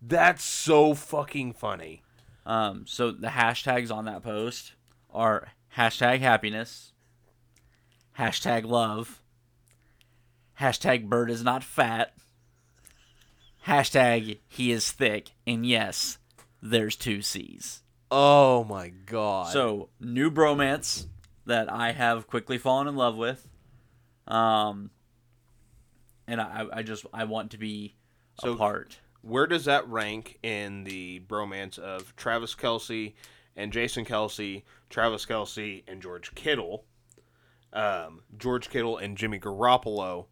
[0.01, 2.03] That's so fucking funny.
[2.45, 4.73] Um, so the hashtags on that post
[5.13, 6.92] are hashtag happiness,
[8.19, 9.23] hashtag love,
[10.61, 12.15] hashtag bird is not fat,
[13.67, 16.19] hashtag he is thick, and yes,
[16.61, 17.83] there's two C's.
[18.11, 19.53] Oh my god.
[19.53, 21.07] So new bromance
[21.47, 23.49] that I have quickly fallen in love with,
[24.29, 24.91] um,
[26.27, 27.95] and I, I just I want to be
[28.41, 28.99] So- a part.
[29.23, 33.15] where does that rank in the bromance of Travis Kelce
[33.57, 36.85] and Jason Kelce, Travis Kelce and George Kittle,
[37.73, 40.27] um, George Kittle and Jimmy Garoppolo,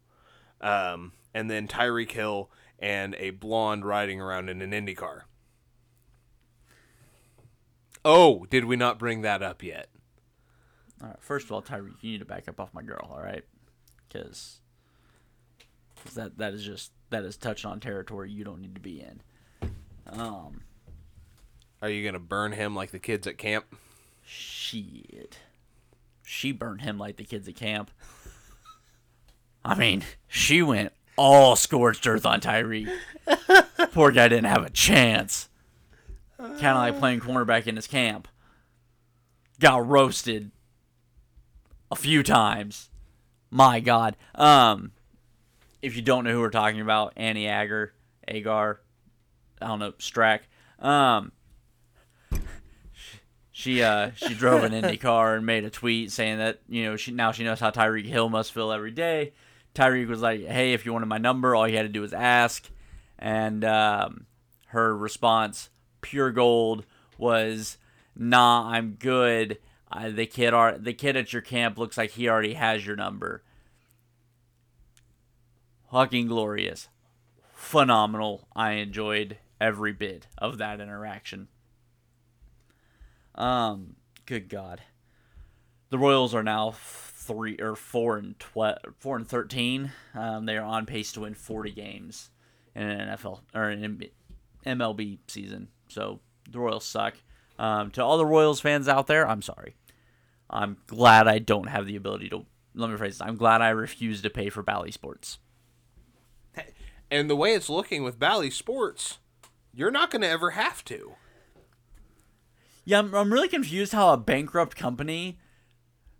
[0.59, 5.25] um, and then Tyreek Hill and a blonde riding around in an Indy car?
[8.03, 9.89] Oh, did we not bring that up yet?
[11.01, 13.21] All right, first of all, Tyreek, you need to back up off my girl, all
[13.21, 13.43] right?
[14.07, 14.59] Because
[16.15, 19.21] that that is just that is touching on territory you don't need to be in.
[20.07, 20.61] Um,
[21.81, 23.65] Are you gonna burn him like the kids at camp?
[24.23, 25.37] shit,
[26.31, 27.91] she burned him like the kids at camp.
[29.65, 32.87] I mean, she went all scorched earth on Tyree.
[33.91, 35.49] Poor guy didn't have a chance.
[36.37, 38.29] Kind of like playing cornerback in his camp.
[39.59, 40.51] Got roasted
[41.91, 42.89] a few times.
[43.49, 44.15] My God.
[44.33, 44.93] Um,
[45.81, 47.93] if you don't know who we're talking about, Annie Agar,
[48.25, 48.79] Agar,
[49.61, 50.39] I don't know, Strack.
[50.79, 51.33] Um,
[53.61, 56.95] she uh she drove an Indy car and made a tweet saying that you know
[56.95, 59.33] she now she knows how Tyreek Hill must feel every day.
[59.75, 62.11] Tyreek was like, "Hey, if you wanted my number, all you had to do was
[62.11, 62.69] ask,"
[63.19, 64.25] and um,
[64.67, 65.69] her response,
[66.01, 66.85] pure gold,
[67.19, 67.77] was,
[68.15, 69.59] "Nah, I'm good.
[69.91, 72.95] I, the kid are the kid at your camp looks like he already has your
[72.95, 73.43] number."
[75.91, 76.87] Fucking glorious,
[77.53, 78.47] phenomenal.
[78.55, 81.47] I enjoyed every bit of that interaction.
[83.35, 84.81] Um, good God,
[85.89, 89.91] the Royals are now three or four and twelve, four and thirteen.
[90.13, 92.29] Um, they are on pace to win forty games
[92.75, 94.03] in an NFL or an
[94.65, 95.69] MLB season.
[95.87, 96.19] So
[96.49, 97.15] the Royals suck.
[97.59, 99.75] Um, to all the Royals fans out there, I'm sorry.
[100.49, 102.45] I'm glad I don't have the ability to.
[102.73, 103.27] Let me phrase this.
[103.27, 105.39] I'm glad I refuse to pay for Bally Sports.
[107.13, 109.17] And the way it's looking with Bally Sports,
[109.73, 111.15] you're not going to ever have to.
[112.83, 115.39] Yeah, I'm, I'm really confused how a bankrupt company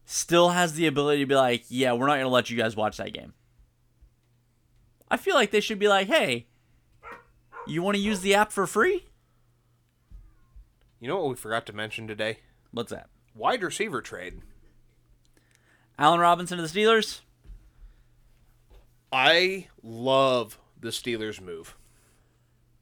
[0.05, 2.76] still has the ability to be like, yeah, we're not going to let you guys
[2.76, 3.34] watch that game.
[5.09, 6.47] I feel like they should be like, hey,
[7.68, 9.05] you want to use the app for free?
[10.99, 12.39] You know what we forgot to mention today?
[12.72, 13.09] What's that?
[13.36, 14.41] Wide receiver trade.
[15.97, 17.22] Allen Robinson to the Steelers?
[19.12, 21.76] I love the Steelers move.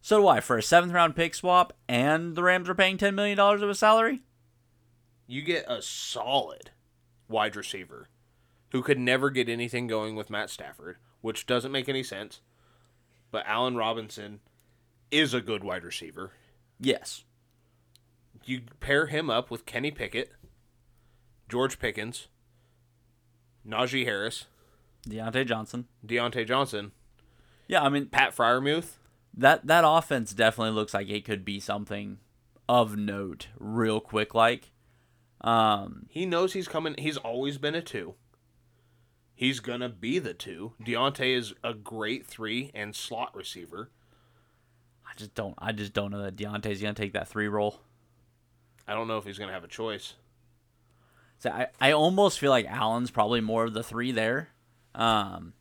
[0.10, 0.40] So do I.
[0.40, 3.78] For a seventh round pick swap and the Rams are paying $10 million of his
[3.78, 4.24] salary?
[5.28, 6.72] You get a solid
[7.28, 8.10] wide receiver
[8.72, 12.42] who could never get anything going with Matt Stafford, which doesn't make any sense.
[13.30, 14.40] But Allen Robinson
[15.12, 16.32] is a good wide receiver.
[16.80, 17.24] Yes.
[18.46, 20.32] You pair him up with Kenny Pickett,
[21.48, 22.30] George Pickens,
[23.64, 24.48] Najee Harris,
[25.08, 25.86] Diontae Johnson.
[26.04, 26.94] Diontae Johnson,
[27.68, 28.94] Yeah, I mean Pat Freiermuth.
[29.34, 32.20] That that offense definitely looks like it could be something
[32.68, 34.72] of note real quick like.
[35.42, 36.96] Um He knows he's coming.
[36.98, 38.16] He's always been a two.
[39.34, 40.74] He's gonna be the two.
[40.84, 43.90] Diontae is a great three and slot receiver.
[45.06, 47.80] I just don't I just don't know that Diontae's gonna take that three role.
[48.88, 50.16] I don't know if he's gonna have a choice.
[51.40, 54.50] So I, I almost feel like Allen's probably more of the three there.
[54.94, 55.54] Um,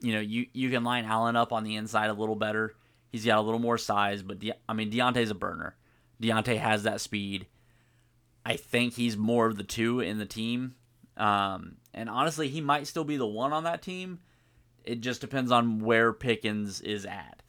[0.00, 2.74] you know, you, you can line Allen up on the inside a little better.
[3.10, 5.76] He's got a little more size, but De- I mean Diontae's a burner.
[6.22, 7.46] Diontae has that speed.
[8.44, 10.74] I think he's more of the two in the team.
[11.16, 14.20] Um, and honestly, he might still be the one on that team.
[14.84, 17.42] It just depends on where Pickens is at.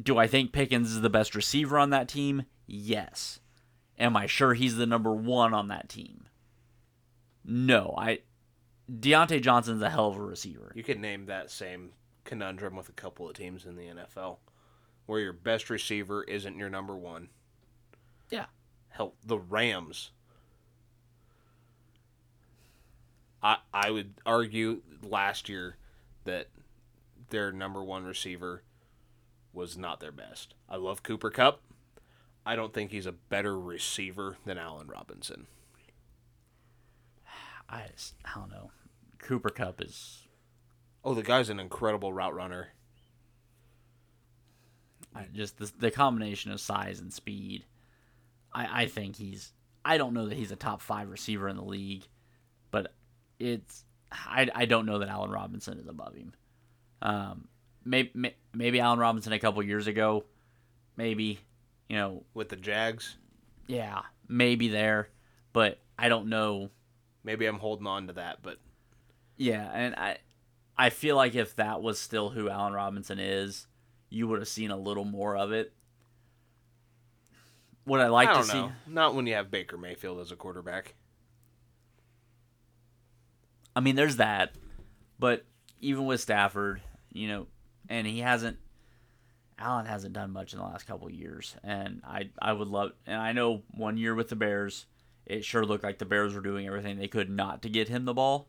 [0.00, 2.44] Do I think Pickens is the best receiver on that team?
[2.66, 3.40] Yes.
[3.98, 6.28] Am I sure he's the number one on that team?
[7.44, 8.20] No, I.
[8.90, 10.72] Diontae Johnson's a hell of a receiver.
[10.74, 11.90] You could name that same
[12.24, 14.38] conundrum with a couple of teams in the NFL,
[15.06, 17.28] where your best receiver isn't your number one.
[18.30, 18.46] Yeah.
[18.88, 20.10] Hell, the Rams.
[23.42, 25.76] I I would argue last year
[26.24, 26.48] that
[27.30, 28.62] their number one receiver
[29.52, 30.54] was not their best.
[30.68, 31.60] I love Cooper Kupp.
[32.46, 35.46] I don't think he's a better receiver than Allen Robinson.
[37.68, 38.70] I just, I don't know.
[39.18, 40.23] Cooper Kupp is
[41.04, 42.68] Oh, the guy's an incredible route runner.
[45.14, 47.64] I just the, the combination of size and speed.
[48.52, 49.52] I I think he's.
[49.84, 52.06] I don't know that he's a top five receiver in the league,
[52.70, 52.92] but
[53.38, 53.84] it's.
[54.10, 56.32] I, I don't know that Allen Robinson is above him.
[57.02, 57.48] Um,
[57.84, 60.24] maybe maybe Allen Robinson a couple years ago,
[60.96, 61.40] maybe
[61.88, 63.16] you know With the Jags,
[63.66, 65.08] yeah maybe there,
[65.52, 66.70] but I don't know
[67.22, 68.58] maybe I'm holding on to that, but
[69.36, 70.18] Yeah, and I
[70.76, 73.66] I feel like if that was still who Allen Robinson is,
[74.10, 75.72] you would have seen a little more of it.
[77.86, 78.72] Would I like I to don't see know.
[78.86, 80.94] Not when you have Baker Mayfield as a quarterback.
[83.76, 84.54] I mean there's that,
[85.18, 85.44] but
[85.80, 86.80] even with Stafford,
[87.12, 87.46] you know,
[87.88, 88.58] and he hasn't
[89.58, 92.92] Allen hasn't done much in the last couple of years, and I I would love
[93.06, 94.86] and I know one year with the Bears,
[95.26, 98.04] it sure looked like the Bears were doing everything they could not to get him
[98.04, 98.48] the ball,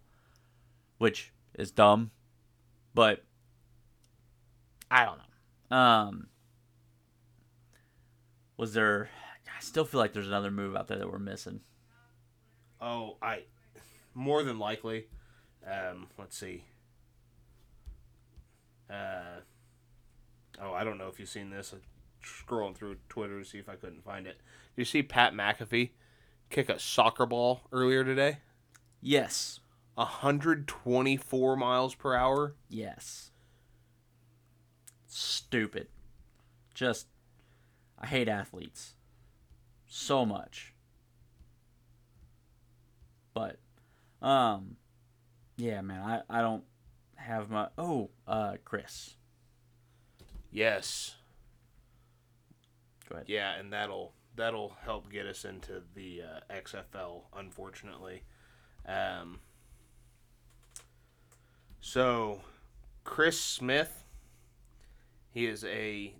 [0.97, 2.11] which is dumb,
[2.95, 3.23] but
[4.89, 5.77] I don't know.
[5.77, 6.27] Um,
[8.57, 9.09] was there?
[9.45, 11.59] I still feel like there's another move out there that we're missing.
[12.81, 13.43] Oh, I
[14.13, 15.07] more than likely.
[15.69, 16.63] Um, let's see.
[18.89, 19.41] Uh,
[20.61, 21.73] oh, I don't know if you've seen this.
[21.73, 21.81] I'm
[22.23, 24.37] scrolling through Twitter to see if I couldn't find it.
[24.75, 25.91] Did you see Pat McAfee
[26.49, 28.37] kick a soccer ball earlier today?
[29.01, 29.59] Yes,
[29.95, 32.55] 124 miles per hour.
[32.69, 33.31] yes.
[35.07, 35.87] Stupid.
[36.73, 37.07] Just,
[37.97, 38.95] I hate athletes
[39.87, 40.73] so much.
[43.33, 43.59] But,
[44.21, 44.75] um,
[45.57, 46.63] yeah, man, I I don't
[47.15, 49.15] have my oh uh Chris.
[50.51, 51.15] Yes.
[53.09, 53.29] Go ahead.
[53.29, 57.23] Yeah, and that'll that'll help get us into the uh, XFL.
[57.35, 58.23] Unfortunately,
[58.85, 59.39] um,
[61.85, 62.41] so
[63.03, 64.03] Chris Smith
[65.29, 66.15] He is a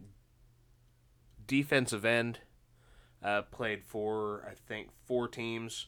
[1.47, 2.39] defensive end.
[3.23, 5.87] Uh, played for I think four teams.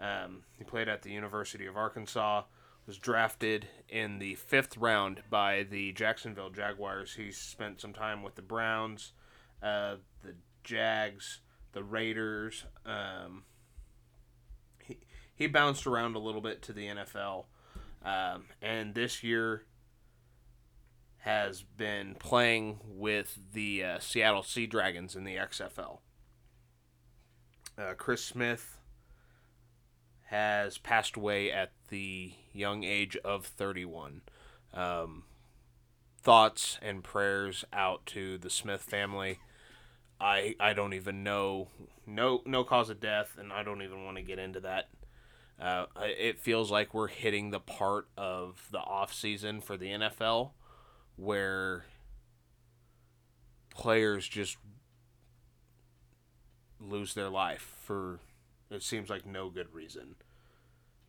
[0.00, 2.42] Um, he played at the University of Arkansas.
[2.84, 7.14] Was drafted in the fifth round by the Jacksonville Jaguars.
[7.14, 9.12] He spent some time with the Browns,
[9.62, 11.42] uh, the Jags,
[11.74, 12.64] the Raiders.
[12.84, 13.44] Um,
[14.82, 14.98] he
[15.32, 17.44] he bounced around a little bit to the NFL,
[18.04, 19.64] um, and this year
[21.18, 25.98] has been playing with the uh, Seattle Sea Dragons in the XFL.
[27.78, 28.78] Uh, Chris Smith
[30.26, 34.22] has passed away at the young age of 31.
[34.74, 35.24] Um,
[36.22, 39.40] thoughts and prayers out to the Smith family.
[40.20, 41.68] I I don't even know
[42.06, 44.88] no no cause of death, and I don't even want to get into that.
[45.60, 50.50] Uh, it feels like we're hitting the part of the off season for the NFL
[51.16, 51.84] where
[53.70, 54.56] players just
[56.80, 58.18] lose their life for
[58.70, 60.16] it seems like no good reason.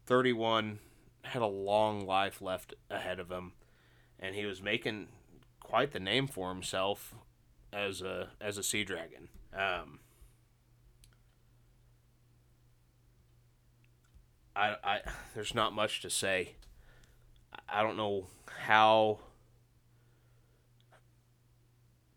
[0.05, 0.79] 31
[1.23, 3.53] had a long life left ahead of him
[4.19, 5.07] and he was making
[5.59, 7.15] quite the name for himself
[7.71, 9.29] as a as a sea dragon.
[9.53, 9.99] Um,
[14.55, 14.99] I, I
[15.33, 16.55] there's not much to say.
[17.69, 19.19] I don't know how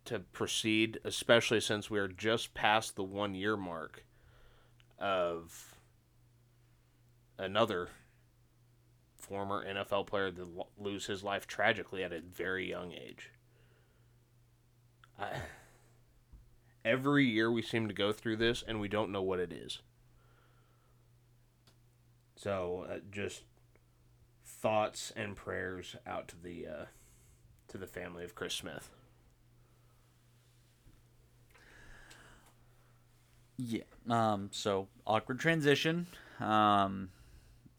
[0.07, 4.05] to proceed, especially since we're just past the one year mark
[4.99, 5.77] of
[7.39, 7.89] another
[9.17, 13.31] former NFL player to lose his life tragically at a very young age.
[15.19, 15.31] I,
[16.85, 19.81] every year we seem to go through this and we don't know what it is.
[22.37, 23.43] So uh, just
[24.45, 26.85] thoughts and prayers out to the uh,
[27.69, 28.91] to the family of Chris Smith.
[33.57, 33.83] Yeah.
[34.09, 34.51] Um.
[34.53, 36.07] So awkward transition.
[36.39, 37.11] Um.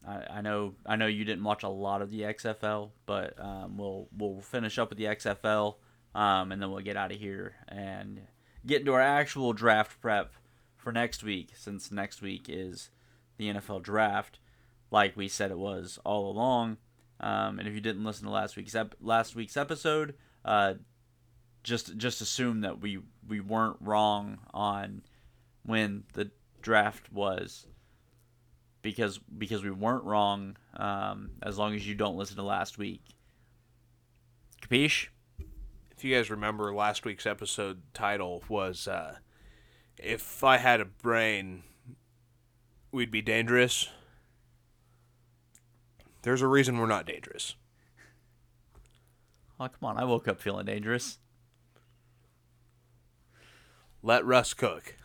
[0.08, 3.78] I, I know I know you didn't watch a lot of the XFL, but um,
[3.78, 5.76] we'll we'll finish up with the XFL,
[6.16, 8.22] um, and then we'll get out of here and
[8.66, 10.34] get into our actual draft prep
[10.76, 12.89] for next week, since next week is
[13.38, 14.39] the NFL draft,
[14.92, 16.78] like we said it was all along.
[17.20, 20.16] Um, and if you didn't listen to last week's ep- last week's episode,
[20.46, 20.76] uh,
[21.64, 25.02] just just assume that we we weren't wrong on
[25.64, 26.30] when the
[26.62, 27.66] draft was
[28.82, 33.02] because because we weren't wrong um, as long as you don't listen to last week.
[34.62, 35.08] Capiche?
[35.92, 39.16] If you guys remember last week's episode title was uh,
[39.98, 41.64] if I had a brain
[42.92, 43.90] we'd be dangerous.
[46.28, 47.56] There's a reason we're not dangerous.
[49.62, 49.98] Oh, come on.
[49.98, 51.20] I woke up feeling dangerous.
[54.04, 54.98] Let Russ cook.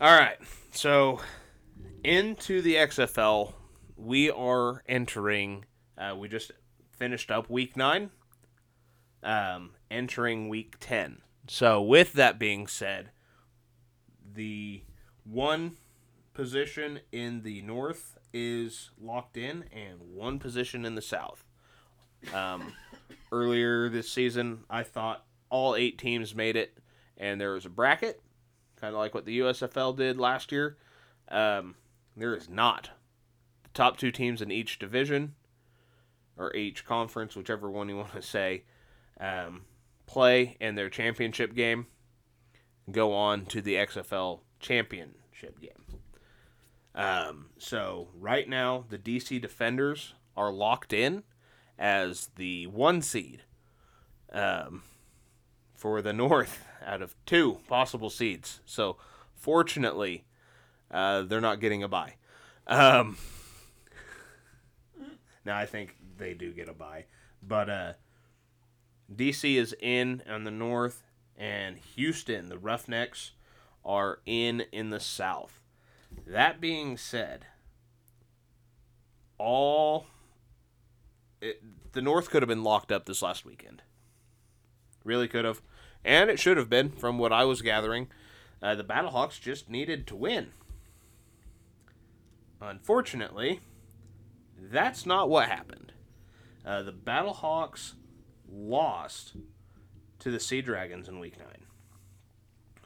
[0.00, 0.36] All right.
[0.70, 1.18] So,
[2.04, 3.54] into the XFL,
[3.96, 5.64] we are entering.
[5.98, 6.52] Uh, we just
[6.92, 8.10] finished up week nine,
[9.24, 11.20] um, entering week 10.
[11.48, 13.10] So, with that being said,
[14.34, 14.82] the
[15.24, 15.78] one
[16.32, 21.44] position in the north is locked in, and one position in the south.
[22.34, 22.74] Um,
[23.32, 26.76] earlier this season, I thought all eight teams made it,
[27.16, 28.20] and there was a bracket
[28.84, 30.76] kind of like what the USFL did last year.
[31.28, 31.74] Um,
[32.16, 32.90] there is not.
[33.62, 35.34] The top two teams in each division
[36.36, 38.64] or each conference, whichever one you want to say,
[39.18, 39.62] um,
[40.04, 41.86] play in their championship game,
[42.90, 46.00] go on to the XFL championship game.
[46.94, 51.24] Um, so right now, the DC Defenders are locked in
[51.78, 53.42] as the one seed
[54.32, 54.82] um,
[55.74, 58.60] for the North out of two possible seeds.
[58.64, 58.96] So,
[59.34, 60.24] fortunately,
[60.90, 62.14] uh, they're not getting a buy.
[62.66, 63.16] Um,
[65.44, 67.06] now, I think they do get a buy,
[67.42, 67.92] But uh,
[69.14, 71.02] DC is in on the North,
[71.36, 73.32] and Houston, the Roughnecks,
[73.84, 75.60] are in in the South.
[76.26, 77.46] That being said,
[79.38, 80.06] all
[81.40, 81.62] it,
[81.92, 83.82] the North could have been locked up this last weekend.
[85.04, 85.60] Really could have
[86.04, 88.08] and it should have been from what I was gathering.
[88.62, 90.52] Uh, the Battlehawks just needed to win.
[92.60, 93.60] Unfortunately,
[94.58, 95.92] that's not what happened.
[96.64, 97.94] Uh, the Battlehawks
[98.50, 99.34] lost
[100.18, 101.48] to the Sea Dragons in Week 9.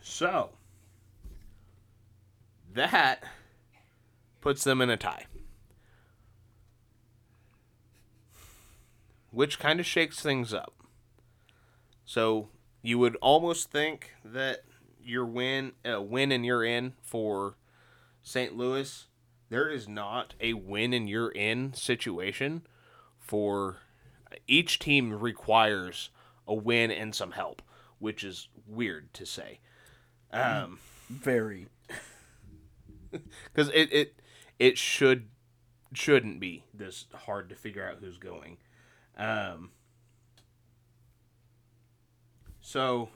[0.01, 0.51] So,
[2.75, 3.25] that
[4.41, 5.27] puts them in a tie.
[9.31, 10.75] Which kind of shakes things up.
[12.05, 12.49] So
[12.83, 14.61] you would almost think that
[15.03, 17.57] your win, uh, win and you're in for
[18.23, 18.57] St.
[18.57, 19.07] Louis.
[19.51, 22.63] There is not a win and you're in situation
[23.19, 23.79] for
[24.47, 26.11] each team requires
[26.47, 27.63] a win and some help,
[27.99, 29.61] which is weird to say.
[30.33, 31.69] Um, Very.
[33.45, 34.21] because it, it
[34.59, 35.29] it should
[35.93, 38.59] shouldn't be this hard to figure out who's going.
[39.17, 39.71] Um,
[42.61, 43.09] so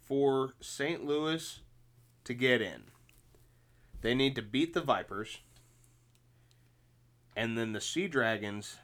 [0.00, 1.04] for St.
[1.04, 1.60] Louis
[2.24, 2.84] to get in,
[4.00, 5.38] they need to beat the Vipers,
[7.36, 8.78] and then the Sea Dragons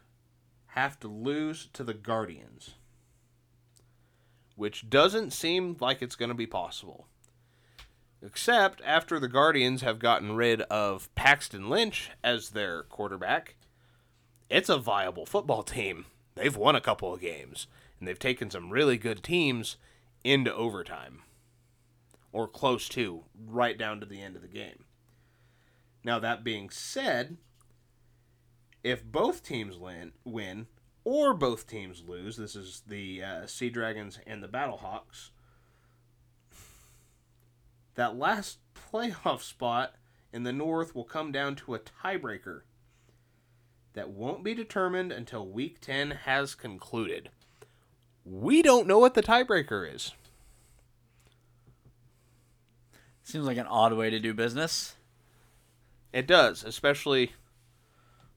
[0.68, 2.74] have to lose to the Guardians,
[4.56, 7.08] which doesn't seem like it's going to be possible.
[8.22, 13.56] Except after the Guardians have gotten rid of Paxton Lynch as their quarterback,
[14.48, 16.06] it's a viable football team.
[16.34, 17.66] They've won a couple of games,
[17.98, 19.76] and they've taken some really good teams
[20.24, 21.22] into overtime.
[22.32, 24.84] Or close to, right down to the end of the game.
[26.04, 27.36] Now, that being said,
[28.82, 30.66] if both teams win,
[31.04, 35.30] or both teams lose, this is the uh, Sea Dragons and the Battlehawks
[37.96, 38.58] that last
[38.92, 39.94] playoff spot
[40.32, 42.62] in the North will come down to a tiebreaker
[43.94, 47.30] that won't be determined until Week 10 has concluded.
[48.24, 50.12] We don't know what the tiebreaker is.
[53.22, 54.94] Seems like an odd way to do business.
[56.12, 57.32] It does, especially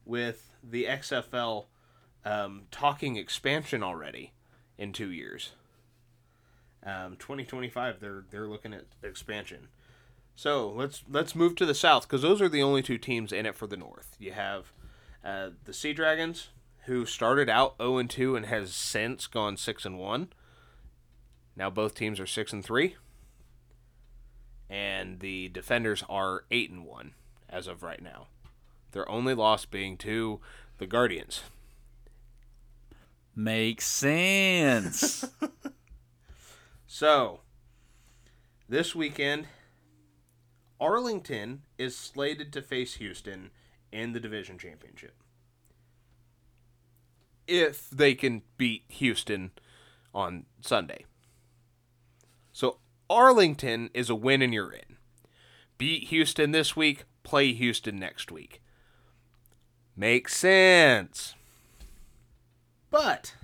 [0.06, 1.66] with the XFL
[2.26, 4.34] um, talking expansion already
[4.78, 5.52] in two years.
[6.84, 9.68] Um, 2025, they're they're looking at expansion.
[10.36, 13.46] So let's let's move to the south because those are the only two teams in
[13.46, 14.16] it for the north.
[14.18, 14.72] You have
[15.24, 16.50] uh, the Sea Dragons,
[16.86, 20.30] who started out 0 and 2 and has since gone 6 and 1.
[21.56, 22.96] Now both teams are 6 and 3.
[24.70, 27.14] And the Defenders are 8 and 1
[27.50, 28.28] as of right now.
[28.92, 30.40] Their only loss being to
[30.78, 31.42] the Guardians.
[33.36, 35.26] Makes sense.
[36.92, 37.42] So,
[38.68, 39.46] this weekend,
[40.82, 43.52] Arlington is slated to face Houston
[43.92, 45.14] in the division championship.
[47.48, 49.52] If they can beat Houston
[50.16, 51.06] on Sunday.
[52.54, 54.98] So, Arlington is a win and you're in.
[55.78, 58.64] Beat Houston this week, play Houston next week.
[59.96, 61.36] Makes sense.
[62.90, 63.36] But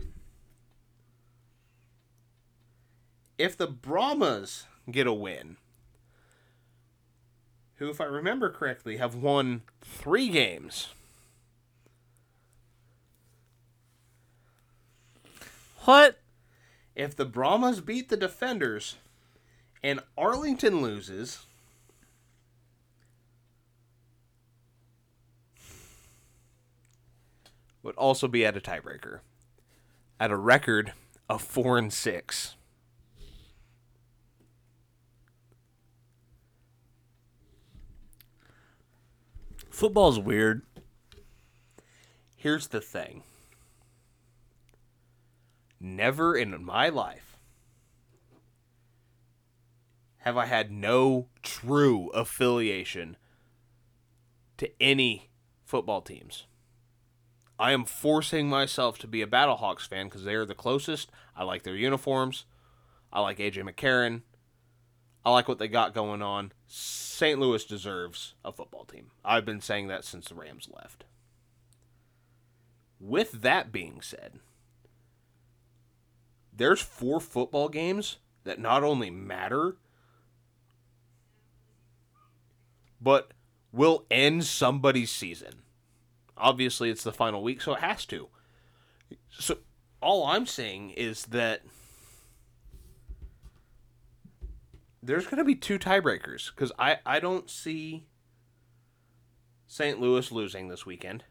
[3.38, 5.58] if the Brahmas get a win,
[7.78, 10.90] who, if I remember correctly, have won three games,
[15.84, 16.20] what?
[16.96, 18.96] if the Brahmas beat the Defenders
[19.84, 21.46] and Arlington loses,
[27.84, 29.20] would also be at a tiebreaker,
[30.20, 30.94] at a record
[31.30, 32.56] of four and six.
[39.76, 40.61] Football's weird.
[42.38, 43.23] Here's the thing.
[45.81, 47.35] Never in my life
[50.19, 53.18] have I had no true affiliation
[54.56, 55.30] to any
[55.65, 56.45] football teams.
[57.60, 61.11] I am forcing myself to be a Battlehawks fan because they are the closest.
[61.35, 62.45] I like their uniforms.
[63.11, 64.22] I like AJ McCarron.
[65.26, 66.52] I like what they got going on.
[66.68, 67.39] St.
[67.39, 69.07] Louis deserves a football team.
[69.23, 71.06] I've been saying that since the Rams left.
[72.99, 74.39] With that being said,
[76.56, 79.77] there's four football games that not only matter,
[83.02, 83.31] but
[83.72, 85.64] will end somebody's season.
[86.38, 88.27] Obviously, it's the final week, so it has to.
[89.30, 89.57] So,
[90.02, 91.61] all I'm saying is that
[95.06, 98.06] there's going to be two tiebreakers because I, I don't see
[99.68, 99.99] St.
[99.99, 101.23] Louis losing this weekend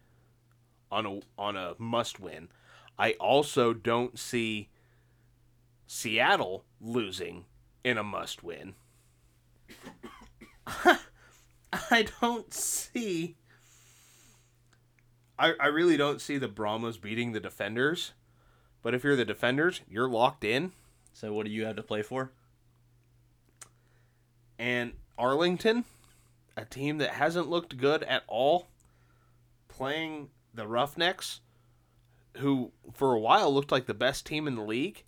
[0.90, 2.48] on a on a must win.
[2.98, 4.68] I also don't see
[5.86, 7.46] Seattle losing
[7.82, 8.74] in a must win.
[11.72, 13.36] I don't see
[15.38, 18.12] I, I really don't see the Brahmas beating the defenders.
[18.82, 20.72] But if you're the defenders, you're locked in.
[21.12, 22.32] So what do you have to play for?
[24.64, 25.84] And Arlington,
[26.56, 28.68] a team that hasn't looked good at all,
[29.68, 31.40] playing the Roughnecks,
[32.38, 35.04] who for a while looked like the best team in the league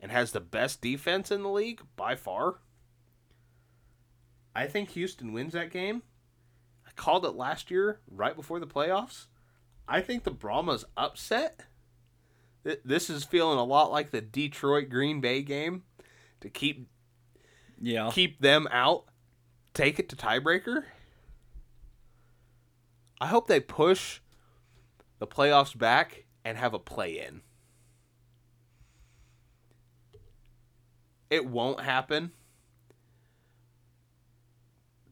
[0.00, 2.60] and has the best defense in the league by far.
[4.56, 6.02] I think Houston wins that game.
[6.86, 9.26] I called it last year, right before the playoffs.
[9.86, 11.60] I think the Brahmas upset.
[12.62, 15.82] This is feeling a lot like the Detroit Green Bay game
[16.40, 16.88] to keep
[17.84, 18.10] Yeah.
[18.10, 19.04] keep them out,
[19.74, 20.84] take it to tiebreaker.
[23.20, 24.20] I hope they push
[25.18, 27.42] the playoffs back and have a play in.
[31.28, 32.32] It won't happen.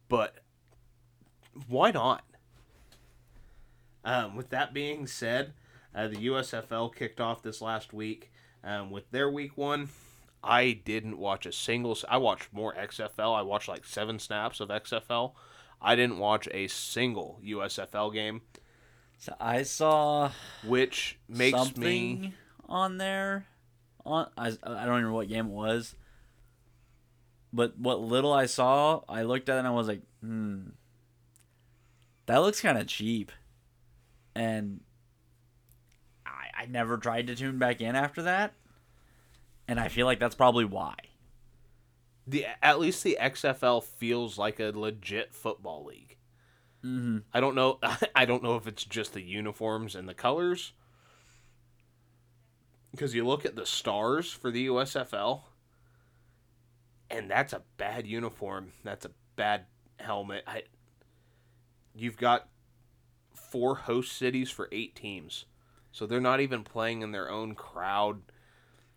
[0.09, 0.37] But
[1.69, 2.25] why not?
[4.05, 5.53] Um, with that being said,
[5.95, 8.33] uh, the USFL kicked off this last week
[8.65, 9.91] um, with their week one.
[10.45, 11.97] I didn't watch a single.
[12.09, 13.37] I watched more XFL.
[13.37, 15.33] I watched like seven snaps of XFL.
[15.81, 18.43] I didn't watch a single USFL game,
[19.19, 20.31] So I saw
[20.65, 22.35] which makes something me
[22.69, 23.47] on there.
[24.07, 25.95] On I, I don't remember what game it was,
[27.53, 30.71] but what little I saw, I looked at it and I was like, hmm,
[32.27, 33.33] that looks kind of cheap,
[34.35, 34.81] and
[36.25, 38.55] I I never tried to tune back in after that,
[39.69, 40.95] and I feel like that's probably why.
[42.27, 46.17] the at least the XFL feels like a legit football league.
[46.85, 47.19] Mm-hmm.
[47.33, 47.79] I don't know.
[48.15, 50.73] I don't know if it's just the uniforms and the colors.
[52.91, 55.45] Because you look at the stars for the USFL,
[57.11, 58.73] and that's a bad uniform.
[58.85, 59.65] That's a bad
[59.99, 60.45] helmet.
[60.47, 60.65] I,
[61.95, 62.49] you've got
[63.35, 65.47] four host cities for eight teams,
[65.91, 68.21] so they're not even playing in their own crowd.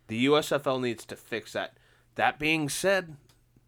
[0.08, 1.76] The USFL needs to fix that.
[2.14, 3.16] That being said,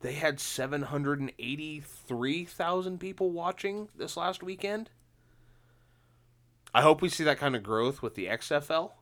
[0.01, 4.91] they had 783,000 people watching this last weekend.
[6.73, 8.93] I hope we see that kind of growth with the XFL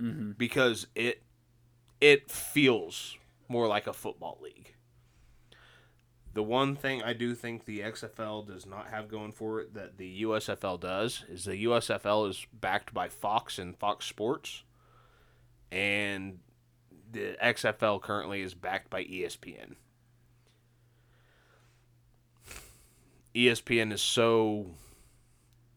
[0.00, 0.32] Mm-hmm.
[0.32, 1.22] because it
[2.00, 3.16] it feels
[3.48, 4.74] more like a football league.
[6.32, 9.96] The one thing I do think the XFL does not have going for it that
[9.96, 14.64] the USFL does is the USFL is backed by Fox and Fox Sports,
[15.74, 16.38] and
[17.10, 19.74] the XFL currently is backed by ESPN.
[23.34, 24.66] ESPN is so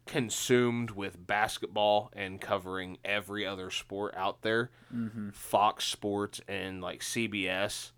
[0.05, 4.69] consumed with basketball and covering every other sport out there.
[4.93, 5.31] Mm-hmm.
[5.31, 7.91] Fox Sports and like CBS,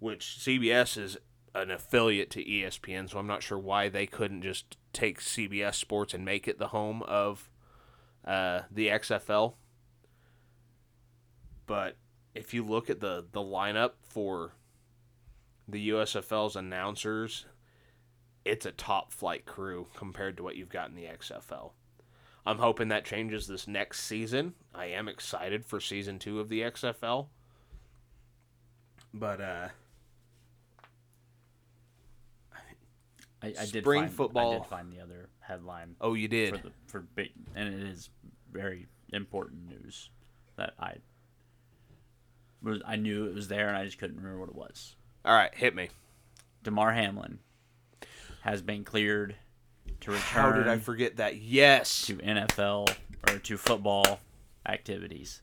[0.00, 1.16] which CBS is
[1.54, 6.14] an affiliate to ESPN, so I'm not sure why they couldn't just take CBS Sports
[6.14, 7.48] and make it the home of
[8.24, 9.54] uh, the XFL.
[11.66, 11.96] But
[12.34, 14.54] if you look at the the lineup for
[15.68, 17.46] the USFL's announcers,
[18.44, 21.72] it's a top flight crew compared to what you've got in the XFL.
[22.44, 24.54] I'm hoping that changes this next season.
[24.74, 27.28] I am excited for season two of the XFL.
[29.14, 29.68] But uh
[33.42, 36.56] I, I did Spring find, I did find the other headline oh you did.
[36.56, 38.10] for the for big, and it is
[38.52, 40.10] very important news
[40.56, 40.94] that I
[42.62, 42.80] was.
[42.86, 44.96] I knew it was there, and I just couldn't remember what it was.
[45.24, 45.90] All right, hit me.
[46.62, 47.38] Damar Hamlin
[48.42, 49.36] has been cleared
[50.00, 51.36] to return How did I forget that?
[51.36, 52.06] Yes.
[52.06, 52.94] to NFL
[53.28, 54.20] or to football
[54.66, 55.40] activities.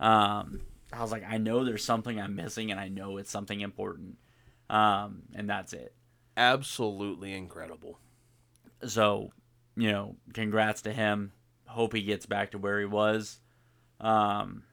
[0.00, 0.60] Um,
[0.92, 4.16] I was like, I know there's something I'm missing, and I know it's something important,
[4.70, 5.94] um, and that's it.
[6.36, 7.98] Absolutely incredible.
[8.86, 9.30] So,
[9.76, 11.32] you know, congrats to him.
[11.66, 13.40] Hope he gets back to where he was.
[14.00, 14.64] Um,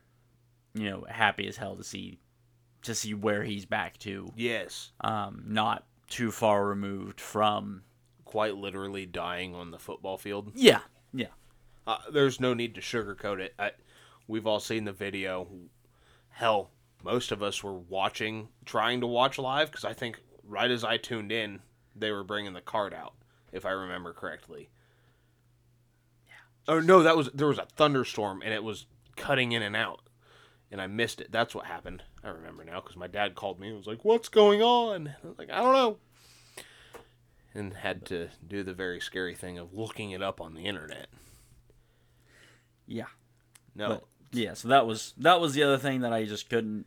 [0.73, 2.19] you know, happy as hell to see
[2.83, 4.31] to see where he's back to.
[4.35, 4.91] Yes.
[5.01, 7.83] Um, not too far removed from.
[8.25, 10.51] Quite literally dying on the football field.
[10.55, 10.79] Yeah,
[11.13, 11.27] yeah,
[11.85, 13.53] Uh, there's no need to sugarcoat it.
[13.59, 13.71] I,
[14.25, 15.47] we've all seen the video.
[16.29, 16.71] Hell,
[17.03, 20.95] most of us were watching, trying to watch live because I think right as I
[20.95, 21.59] tuned in,
[21.93, 23.15] they were bringing the card out,
[23.51, 24.69] if I remember correctly.
[26.25, 26.33] Yeah.
[26.73, 28.85] Oh no, that was there was a thunderstorm and it was
[29.17, 30.01] cutting in and out,
[30.71, 31.31] and I missed it.
[31.31, 32.03] That's what happened.
[32.23, 35.27] I remember now because my dad called me and was like, "What's going on?" I
[35.27, 35.97] was like, "I don't know,"
[37.53, 41.07] and had to do the very scary thing of looking it up on the internet.
[42.87, 43.07] yeah.
[43.73, 46.85] No, But yeah, so that was that was the other thing that I just couldn't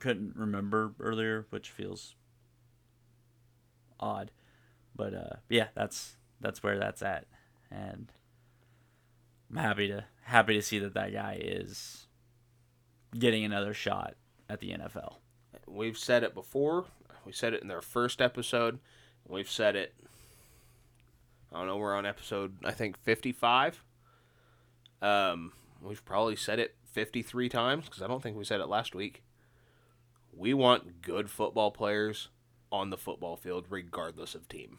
[0.00, 2.14] couldn't remember earlier, which feels
[4.00, 4.30] odd.
[4.94, 7.26] But uh, yeah, that's that's where that's at,
[7.70, 8.10] and
[9.50, 12.05] I'm happy to happy to see that that guy is
[13.16, 14.14] getting another shot
[14.48, 15.14] at the NFL.
[15.66, 16.86] we've said it before.
[17.24, 18.78] We said it in our first episode.
[19.26, 19.94] We've said it.
[21.52, 21.76] I don't know.
[21.76, 23.82] We're on episode I think fifty-five.
[25.02, 25.52] Um,
[25.82, 29.22] we've probably said it 53 times because I don't think we said it last week.
[30.32, 32.28] We want good football players
[32.72, 34.78] on the football field, regardless of team.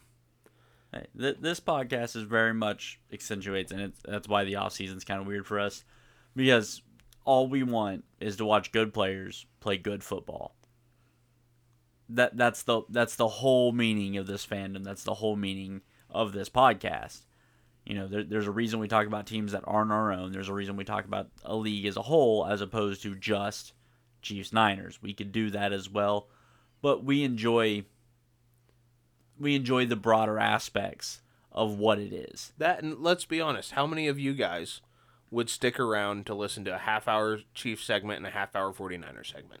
[0.92, 5.04] Hey, th- this podcast is very much accentuates, and it's, that's why the off season's
[5.04, 5.84] kind of weird for us,
[6.34, 6.82] because
[7.28, 10.56] all we want is to watch good players play good football.
[12.08, 14.82] That that's the that's the whole meaning of this fandom.
[14.82, 17.26] That's the whole meaning of this podcast.
[17.84, 20.32] You know, there, there's a reason we talk about teams that aren't our own.
[20.32, 23.74] There's a reason we talk about a league as a whole, as opposed to just
[24.22, 25.02] Chiefs Niners.
[25.02, 26.28] We could do that as well,
[26.80, 27.84] but we enjoy
[29.38, 31.20] we enjoy the broader aspects
[31.52, 32.54] of what it is.
[32.56, 34.80] That and let's be honest, how many of you guys
[35.30, 38.72] would stick around to listen to a half hour Chief segment and a half hour
[38.72, 39.60] 49er segment?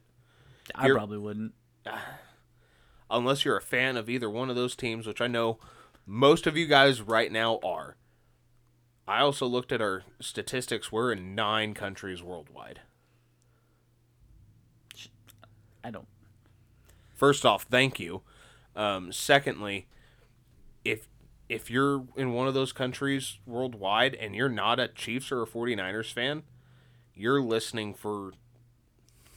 [0.74, 1.54] I You're- probably wouldn't.
[3.10, 5.58] Unless you're a fan of either one of those teams, which I know
[6.06, 7.96] most of you guys right now are.
[9.06, 10.92] I also looked at our statistics.
[10.92, 12.80] We're in nine countries worldwide.
[15.82, 16.08] I don't.
[17.14, 18.20] First off, thank you.
[18.76, 19.86] Um, secondly,
[20.84, 21.08] if
[21.48, 25.46] if you're in one of those countries worldwide and you're not a Chiefs or a
[25.46, 26.42] 49ers fan,
[27.14, 28.32] you're listening for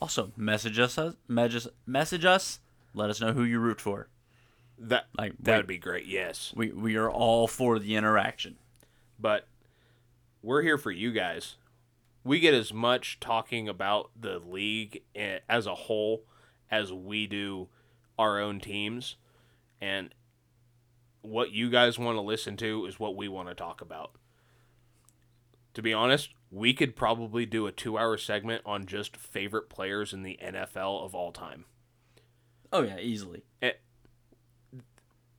[0.02, 0.98] Also, message us,
[1.28, 2.60] message, message us.
[2.94, 4.10] Let us know who you root for.
[4.78, 6.06] that Like that'd we, be great.
[6.06, 6.54] Yes.
[6.56, 8.58] we we are all for the interaction.
[9.20, 9.48] But
[10.42, 11.56] we're here for you guys.
[12.24, 16.24] We get as much talking about the league as a whole
[16.70, 17.68] as we do
[18.18, 19.16] our own teams
[19.80, 20.14] and
[21.22, 24.12] what you guys want to listen to is what we want to talk about.
[25.74, 30.24] To be honest, we could probably do a 2-hour segment on just favorite players in
[30.24, 31.66] the NFL of all time.
[32.74, 33.44] Oh yeah, easily.
[33.62, 33.72] Eh,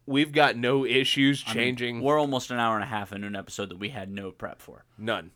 [0.06, 3.26] we've got no issues I mean, changing we're almost an hour and a half into
[3.26, 4.84] an episode that we had no prep for.
[4.98, 5.32] None.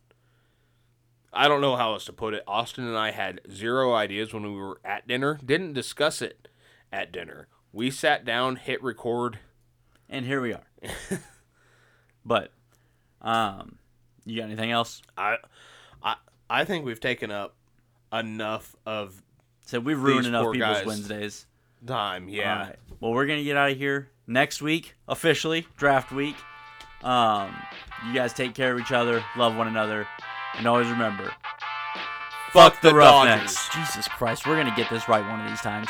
[1.33, 2.43] I don't know how else to put it.
[2.47, 5.39] Austin and I had zero ideas when we were at dinner.
[5.45, 6.49] Didn't discuss it
[6.91, 7.49] at dinner.
[7.73, 9.39] We sat down, hit record.
[10.09, 10.65] And here we are.
[12.25, 12.53] but,
[13.21, 13.79] um,
[14.25, 15.03] you got anything else?
[15.17, 15.37] I,
[16.03, 16.17] I,
[16.49, 17.55] I think we've taken up
[18.13, 19.21] enough of
[19.67, 20.85] So we've ruined enough people's.
[20.85, 21.47] Wednesdays.
[21.87, 22.29] time.
[22.29, 22.53] Yeah.
[22.53, 22.77] All right.
[23.01, 26.37] Well, we're gonna get out of here next week officially draft week.
[27.03, 27.55] Um,
[28.07, 30.07] you guys take care of each other, love one another,
[30.57, 31.31] and always remember,
[32.53, 33.69] Fuck the Roughnecks.
[33.69, 33.87] Dodgers.
[33.93, 35.89] Jesus Christ, we're gonna get this right one of these times.